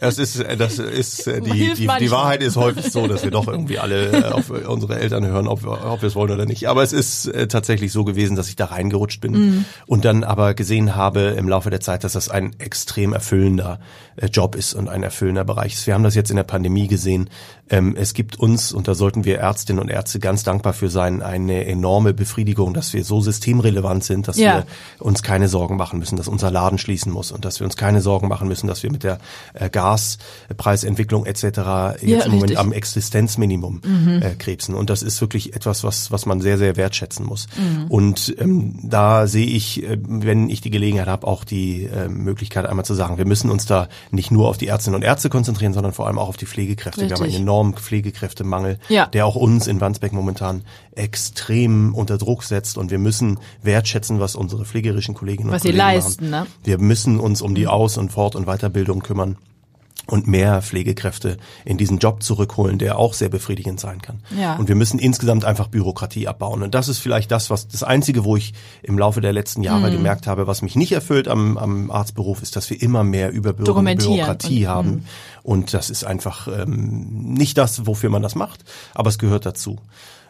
das 0.00 0.18
ist 0.18 0.44
das 0.58 0.78
ist 0.78 1.26
äh, 1.26 1.40
die, 1.40 1.74
die, 1.74 1.86
die 1.98 2.10
Wahrheit 2.10 2.42
ist 2.42 2.56
häufig 2.56 2.90
so, 2.90 3.06
dass 3.06 3.24
wir 3.24 3.30
doch 3.30 3.48
irgendwie 3.48 3.78
alle 3.78 4.10
äh, 4.10 4.24
auf 4.32 4.50
unsere 4.50 4.98
Eltern 4.98 5.26
hören, 5.26 5.48
ob 5.48 5.62
wir, 5.62 5.84
ob 5.84 6.02
wir 6.02 6.06
es 6.06 6.14
wollen 6.14 6.30
oder 6.30 6.46
nicht. 6.46 6.68
Aber 6.68 6.82
es 6.82 6.92
ist 6.92 7.26
äh, 7.26 7.48
tatsächlich 7.48 7.92
so 7.92 8.04
gewesen, 8.04 8.36
dass 8.36 8.48
ich 8.48 8.56
da 8.56 8.66
reingerutscht 8.66 9.20
bin 9.20 9.32
mhm. 9.32 9.64
und 9.86 10.04
dann 10.04 10.24
aber 10.24 10.54
gesehen 10.54 10.94
habe 10.96 11.20
im 11.38 11.48
Laufe 11.48 11.70
der 11.70 11.80
Zeit, 11.80 12.04
dass 12.04 12.12
das 12.12 12.28
ein 12.28 12.54
extrem 12.58 13.12
erfüllender 13.12 13.80
äh, 14.16 14.26
Job 14.26 14.54
ist 14.54 14.74
und 14.74 14.88
ein 14.88 15.02
erfüllender 15.02 15.44
Bereich 15.44 15.74
ist. 15.74 15.86
Wir 15.86 15.94
haben 15.94 16.04
das 16.04 16.14
jetzt 16.14 16.30
in 16.30 16.36
der 16.36 16.44
Pandemie 16.44 16.88
gesehen, 16.88 17.30
Ähm, 17.70 17.94
es 17.96 18.14
gibt 18.14 18.38
uns, 18.38 18.72
und 18.72 18.88
da 18.88 18.94
sollten 18.94 19.24
wir 19.24 19.38
Ärztinnen 19.38 19.80
und 19.80 19.88
Ärzte 19.88 20.18
ganz 20.18 20.42
dankbar 20.42 20.72
für 20.72 20.90
sein, 20.90 21.22
eine 21.22 21.66
enorme 21.66 22.12
Befriedigung, 22.12 22.74
dass 22.74 22.92
wir 22.92 23.04
so 23.04 23.20
systemrelevant 23.20 24.02
sind, 24.02 24.26
dass 24.26 24.36
ja. 24.36 24.56
wir 24.56 24.66
uns 24.98 25.22
keine 25.22 25.48
Sorgen 25.48 25.76
machen 25.76 26.00
müssen, 26.00 26.16
dass 26.16 26.26
unser 26.26 26.50
Laden 26.50 26.78
schließen 26.78 27.12
muss 27.12 27.30
und 27.30 27.44
dass 27.44 27.60
wir 27.60 27.64
uns 27.64 27.76
keine 27.76 28.00
Sorgen 28.00 28.28
machen 28.28 28.48
müssen, 28.48 28.66
dass 28.66 28.82
wir 28.82 28.90
mit 28.90 29.04
der 29.04 29.18
äh, 29.54 29.70
Gaspreisentwicklung 29.70 31.26
etc. 31.26 31.42
jetzt 31.42 32.02
ja, 32.02 32.22
im 32.24 32.32
Moment 32.32 32.56
am 32.56 32.72
Existenzminimum 32.72 33.80
mhm. 33.84 34.22
äh, 34.22 34.34
krebsen. 34.34 34.74
Und 34.74 34.90
das 34.90 35.02
ist 35.02 35.20
wirklich 35.20 35.54
etwas, 35.54 35.84
was, 35.84 36.10
was 36.10 36.26
man 36.26 36.40
sehr, 36.40 36.58
sehr 36.58 36.76
wertschätzen 36.76 37.24
muss. 37.24 37.46
Mhm. 37.56 37.86
Und 37.88 38.34
ähm, 38.38 38.78
da 38.82 39.28
sehe 39.28 39.46
ich, 39.46 39.84
äh, 39.84 39.96
wenn 40.00 40.50
ich 40.50 40.60
die 40.60 40.70
Gelegenheit 40.70 41.06
habe, 41.06 41.26
auch 41.26 41.44
die 41.44 41.84
äh, 41.84 42.08
Möglichkeit 42.08 42.66
einmal 42.66 42.84
zu 42.84 42.94
sagen, 42.94 43.16
wir 43.16 43.26
müssen 43.26 43.48
uns 43.48 43.64
da 43.66 43.88
nicht 44.10 44.32
nur 44.32 44.48
auf 44.48 44.58
die 44.58 44.66
Ärztinnen 44.66 44.96
und 44.96 45.02
Ärzte 45.02 45.28
konzentrieren, 45.28 45.72
sondern 45.72 45.92
vor 45.92 46.08
allem 46.08 46.18
auch 46.18 46.28
auf 46.28 46.36
die 46.36 46.46
Pflegekräfte. 46.46 47.02
Richtig. 47.02 47.18
Wir 47.18 47.24
haben 47.24 47.32
einen 47.32 47.42
enormen 47.42 47.59
Pflegekräftemangel, 47.74 48.78
ja. 48.88 49.06
der 49.06 49.26
auch 49.26 49.36
uns 49.36 49.66
in 49.66 49.80
Wandsbeck 49.80 50.12
momentan 50.12 50.62
extrem 50.92 51.94
unter 51.94 52.18
Druck 52.18 52.44
setzt 52.44 52.78
und 52.78 52.90
wir 52.90 52.98
müssen 52.98 53.38
wertschätzen, 53.62 54.20
was 54.20 54.34
unsere 54.34 54.64
pflegerischen 54.64 55.14
Kolleginnen 55.14 55.50
was 55.50 55.62
und 55.62 55.70
Kollegen 55.70 55.78
leisten, 55.78 56.30
machen. 56.30 56.48
Ne? 56.48 56.50
Wir 56.64 56.78
müssen 56.78 57.20
uns 57.20 57.42
um 57.42 57.54
die 57.54 57.66
Aus- 57.66 57.98
und 57.98 58.10
Fort- 58.10 58.36
und 58.36 58.46
Weiterbildung 58.46 59.00
kümmern 59.00 59.36
und 60.06 60.26
mehr 60.26 60.62
Pflegekräfte 60.62 61.36
in 61.64 61.78
diesen 61.78 61.98
Job 61.98 62.22
zurückholen, 62.22 62.78
der 62.78 62.98
auch 62.98 63.14
sehr 63.14 63.28
befriedigend 63.28 63.78
sein 63.80 64.02
kann. 64.02 64.20
Ja. 64.38 64.56
Und 64.56 64.68
wir 64.68 64.74
müssen 64.74 64.98
insgesamt 64.98 65.44
einfach 65.44 65.68
Bürokratie 65.68 66.26
abbauen. 66.26 66.62
Und 66.62 66.74
das 66.74 66.88
ist 66.88 66.98
vielleicht 66.98 67.30
das, 67.30 67.50
was 67.50 67.68
das 67.68 67.82
Einzige, 67.82 68.24
wo 68.24 68.36
ich 68.36 68.54
im 68.82 68.98
Laufe 68.98 69.20
der 69.20 69.32
letzten 69.32 69.62
Jahre 69.62 69.88
mm. 69.88 69.92
gemerkt 69.92 70.26
habe, 70.26 70.46
was 70.46 70.62
mich 70.62 70.74
nicht 70.76 70.92
erfüllt 70.92 71.28
am, 71.28 71.56
am 71.56 71.90
Arztberuf, 71.90 72.42
ist, 72.42 72.56
dass 72.56 72.68
wir 72.70 72.80
immer 72.82 73.04
mehr 73.04 73.30
Überbürokratie 73.30 73.96
Bürokratie 73.96 74.66
und, 74.66 74.70
haben. 74.70 74.90
Mm. 74.90 75.04
Und 75.42 75.74
das 75.74 75.90
ist 75.90 76.04
einfach 76.04 76.48
ähm, 76.48 77.34
nicht 77.34 77.56
das, 77.56 77.86
wofür 77.86 78.10
man 78.10 78.22
das 78.22 78.34
macht, 78.34 78.64
aber 78.94 79.08
es 79.08 79.18
gehört 79.18 79.46
dazu. 79.46 79.78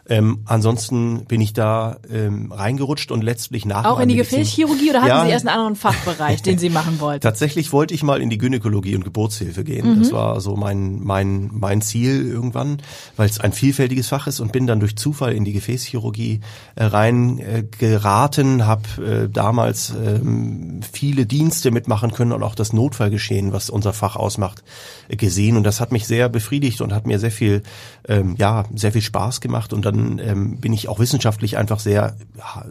Ähm, 0.09 0.39
ansonsten 0.45 1.25
bin 1.25 1.41
ich 1.41 1.53
da 1.53 1.97
ähm, 2.11 2.51
reingerutscht 2.51 3.11
und 3.11 3.23
letztlich 3.23 3.65
nach 3.65 3.85
Auch 3.85 3.99
in 3.99 4.09
die 4.09 4.15
Gefäßchirurgie 4.15 4.89
oder 4.89 5.01
hatten 5.01 5.09
ja, 5.09 5.25
Sie 5.25 5.31
erst 5.31 5.47
einen 5.47 5.55
anderen 5.55 5.75
Fachbereich, 5.75 6.41
den 6.41 6.57
Sie 6.57 6.69
machen 6.69 6.99
wollten? 6.99 7.21
Tatsächlich 7.21 7.71
wollte 7.71 7.93
ich 7.93 8.01
mal 8.01 8.21
in 8.21 8.29
die 8.29 8.37
Gynäkologie 8.37 8.95
und 8.95 9.03
Geburtshilfe 9.03 9.63
gehen. 9.63 9.95
Mhm. 9.95 9.99
Das 9.99 10.11
war 10.11 10.41
so 10.41 10.55
mein 10.55 11.03
mein 11.03 11.49
mein 11.53 11.81
Ziel 11.81 12.27
irgendwann, 12.27 12.81
weil 13.15 13.29
es 13.29 13.39
ein 13.39 13.53
vielfältiges 13.53 14.07
Fach 14.07 14.27
ist 14.27 14.39
und 14.39 14.51
bin 14.51 14.65
dann 14.65 14.79
durch 14.79 14.95
Zufall 14.95 15.33
in 15.33 15.45
die 15.45 15.53
Gefäßchirurgie 15.53 16.41
äh, 16.75 16.83
rein 16.83 17.39
äh, 17.39 17.63
habe 18.01 18.81
äh, 19.05 19.29
damals 19.29 19.91
ähm, 19.91 20.79
viele 20.91 21.25
Dienste 21.25 21.71
mitmachen 21.71 22.11
können 22.11 22.31
und 22.31 22.43
auch 22.43 22.55
das 22.55 22.73
Notfallgeschehen, 22.73 23.53
was 23.53 23.69
unser 23.69 23.93
Fach 23.93 24.15
ausmacht, 24.15 24.63
äh, 25.09 25.15
gesehen 25.15 25.57
und 25.57 25.63
das 25.63 25.79
hat 25.79 25.91
mich 25.91 26.07
sehr 26.07 26.27
befriedigt 26.27 26.81
und 26.81 26.91
hat 26.93 27.05
mir 27.05 27.19
sehr 27.19 27.31
viel 27.31 27.61
ähm, 28.07 28.35
ja 28.37 28.65
sehr 28.73 28.91
viel 28.91 29.01
Spaß 29.01 29.41
gemacht 29.41 29.73
und 29.73 29.90
dann 29.91 30.19
ähm, 30.19 30.57
bin 30.57 30.73
ich 30.73 30.87
auch 30.87 30.99
wissenschaftlich 30.99 31.57
einfach 31.57 31.79
sehr 31.79 32.15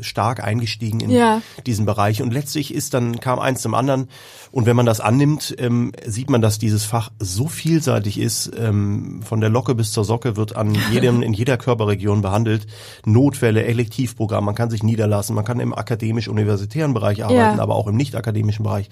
stark 0.00 0.43
eingestiegen 0.43 1.00
in 1.00 1.11
ja. 1.11 1.43
diesen 1.67 1.87
Bereich. 1.87 2.23
Und 2.23 2.33
letztlich 2.33 2.75
ist 2.75 2.95
dann 2.95 3.21
kam 3.21 3.39
eins 3.39 3.62
zum 3.62 3.75
anderen. 3.75 4.09
Und 4.50 4.67
wenn 4.67 4.77
man 4.77 4.87
das 4.87 5.00
annimmt, 5.00 5.55
ähm, 5.59 5.93
sieht 6.07 6.31
man, 6.31 6.43
dass 6.43 6.59
dieses 6.59 6.85
Fach 6.85 7.11
so 7.19 7.47
vielseitig 7.47 8.19
ist. 8.19 8.50
Ähm, 8.59 9.23
von 9.23 9.41
der 9.41 9.50
Locke 9.50 9.75
bis 9.75 9.93
zur 9.93 10.05
Socke 10.05 10.37
wird 10.37 10.57
an 10.57 10.77
jedem 10.93 11.23
in 11.23 11.33
jeder 11.33 11.57
Körperregion 11.57 12.23
behandelt. 12.23 12.67
Notfälle, 13.05 13.65
Elektivprogramm. 13.65 14.45
Man 14.45 14.55
kann 14.55 14.71
sich 14.71 14.83
niederlassen. 14.83 15.35
Man 15.35 15.45
kann 15.45 15.61
im 15.61 15.75
akademisch-universitären 15.75 16.95
Bereich 16.95 17.25
arbeiten, 17.25 17.57
ja. 17.59 17.62
aber 17.62 17.77
auch 17.77 17.87
im 17.87 17.97
nicht-akademischen 17.97 18.65
Bereich. 18.65 18.91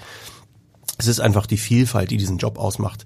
Es 0.98 1.06
ist 1.06 1.20
einfach 1.20 1.46
die 1.46 1.58
Vielfalt, 1.58 2.10
die 2.10 2.16
diesen 2.16 2.38
Job 2.38 2.58
ausmacht. 2.58 3.04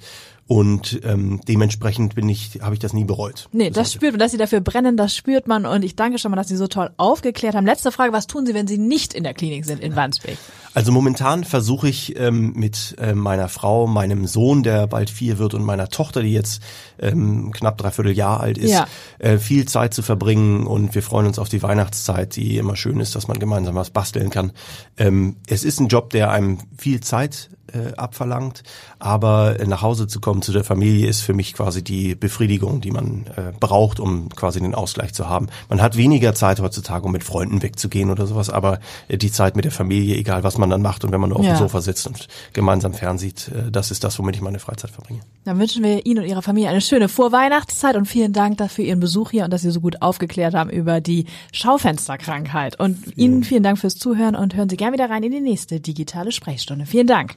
Und 0.49 1.01
ähm, 1.05 1.41
dementsprechend 1.47 2.15
bin 2.15 2.29
ich, 2.29 2.59
habe 2.61 2.75
ich 2.75 2.81
das 2.81 2.93
nie 2.93 3.05
bereut. 3.05 3.49
Nee, 3.53 3.71
das 3.71 3.89
heute. 3.89 3.97
spürt 3.97 4.13
man, 4.13 4.19
dass 4.19 4.33
Sie 4.33 4.39
dafür 4.39 4.61
brennen, 4.61 4.97
das 4.97 5.17
spürt 5.17 5.47
man. 5.47 5.67
Und 5.67 5.83
ich 5.83 5.97
danke 5.97 6.19
schon 6.19 6.31
mal, 6.31 6.37
dass 6.37 6.49
Sie 6.49 6.57
so 6.57 6.67
toll 6.67 6.91
aufgeklärt 6.97 7.55
haben. 7.55 7.65
Letzte 7.65 7.93
Frage, 7.93 8.13
was 8.13 8.27
tun 8.27 8.45
Sie, 8.45 8.53
wenn 8.53 8.67
Sie 8.67 8.79
nicht 8.79 9.15
in 9.15 9.25
der 9.25 9.35
Klinik 9.35 9.65
sind 9.65 9.81
in 9.81 9.97
Wandsbek? 9.97 10.37
Also 10.75 10.91
momentan 10.91 11.45
versuche 11.45 11.89
ich 11.89 12.19
ähm, 12.19 12.53
mit 12.55 12.97
äh, 12.99 13.15
meiner 13.15 13.49
Frau, 13.49 13.87
meinem 13.87 14.27
Sohn, 14.27 14.63
der 14.63 14.87
bald 14.87 15.11
vier 15.11 15.39
wird, 15.39 15.55
und 15.55 15.65
meiner 15.65 15.89
Tochter, 15.89 16.23
die 16.23 16.33
jetzt 16.33 16.63
ähm, 16.99 17.53
knapp 17.53 17.79
dreiviertel 17.79 18.13
Jahr 18.13 18.41
alt 18.41 18.59
ist, 18.59 18.73
ja. 18.73 18.87
äh, 19.19 19.39
viel 19.39 19.67
Zeit 19.67 19.95
zu 19.95 20.03
verbringen. 20.03 20.67
Und 20.67 20.95
wir 20.95 21.03
freuen 21.03 21.27
uns 21.27 21.39
auf 21.39 21.49
die 21.49 21.63
Weihnachtszeit, 21.63 22.37
die 22.37 22.57
immer 22.57 22.77
schön 22.77 23.01
ist, 23.01 23.15
dass 23.15 23.29
man 23.29 23.39
gemeinsam 23.39 23.75
was 23.75 23.91
basteln 23.91 24.31
kann. 24.31 24.53
Ähm, 24.97 25.37
es 25.47 25.65
ist 25.65 25.79
ein 25.79 25.89
Job, 25.89 26.11
der 26.11 26.31
einem 26.31 26.59
viel 26.77 27.01
Zeit 27.01 27.51
äh, 27.73 27.95
abverlangt. 27.97 28.63
Aber 28.99 29.61
äh, 29.61 29.67
nach 29.67 29.83
Hause 29.83 30.07
zu 30.07 30.21
kommen 30.21 30.43
zu 30.43 30.53
der 30.53 30.65
Familie 30.65 31.07
ist 31.07 31.21
für 31.21 31.35
mich 31.35 31.55
quasi 31.55 31.83
die 31.83 32.15
Befriedigung, 32.15 32.81
die 32.81 32.91
man 32.91 33.27
äh, 33.37 33.53
braucht, 33.59 34.01
um 34.01 34.29
quasi 34.31 34.61
den 34.61 34.75
Ausgleich 34.75 35.15
zu 35.15 35.29
haben. 35.29 35.49
Man 35.69 35.81
hat 35.81 35.97
weniger 35.97 36.35
Zeit 36.35 36.61
heutzutage, 36.61 37.05
um 37.07 37.13
mit 37.13 37.25
Freunden 37.25 37.63
wegzugehen 37.63 38.11
oder 38.11 38.27
sowas, 38.27 38.51
aber 38.51 38.81
äh, 39.09 39.17
die 39.17 39.31
Zeit 39.31 39.57
mit 39.57 39.65
der 39.65 39.73
Familie, 39.73 40.17
egal 40.17 40.45
was 40.45 40.59
man 40.59 40.71
dann 40.71 40.83
macht 40.83 41.05
und 41.05 41.13
wenn 41.13 41.21
man 41.21 41.31
nur 41.31 41.39
auf 41.39 41.47
ja. 41.47 41.55
dem 41.55 41.59
Sofa 41.59 41.81
sitzt 41.81 42.07
und 42.07 42.29
gemeinsam 42.53 42.95
fernsieht, 42.95 43.49
äh, 43.49 43.71
das 43.71 43.91
ist 43.91 44.05
das, 44.05 44.19
womit 44.19 44.37
ich 44.37 44.43
meine 44.43 44.59
Freizeit 44.59 44.91
verbringe. 44.91 45.21
Dann 45.45 45.59
wünschen 45.59 45.83
wir 45.83 46.05
Ihnen 46.05 46.21
und 46.21 46.29
Ihrer 46.29 46.43
Familie 46.43 46.71
eine 46.71 46.81
schöne 46.81 47.09
Vorweihnachtszeit 47.09 47.97
und 47.97 48.07
vielen 48.07 48.33
Dank 48.33 48.59
dafür 48.59 48.85
Ihren 48.85 49.01
Besuch 49.01 49.31
hier 49.31 49.45
und 49.45 49.53
dass 49.53 49.63
Sie 49.63 49.71
so 49.71 49.81
gut 49.81 50.03
aufgeklärt 50.03 50.55
haben 50.55 50.71
über 50.71 51.01
die 51.01 51.27
Schaufensterkrankheit. 51.53 52.79
Und. 52.79 53.13
Ihnen 53.17 53.45
vielen 53.45 53.63
Dank 53.63 53.79
fürs 53.79 53.97
Zuhören 53.97 54.35
und 54.35 54.55
hören 54.55 54.69
Sie 54.69 54.77
gerne 54.77 54.95
wieder 54.95 55.09
rein 55.11 55.23
in 55.23 55.33
die 55.33 55.41
nächste 55.41 55.81
digitale 55.81 56.33
Sprechstunde. 56.33 56.87
Vielen 56.87 57.07
Dank. 57.07 57.37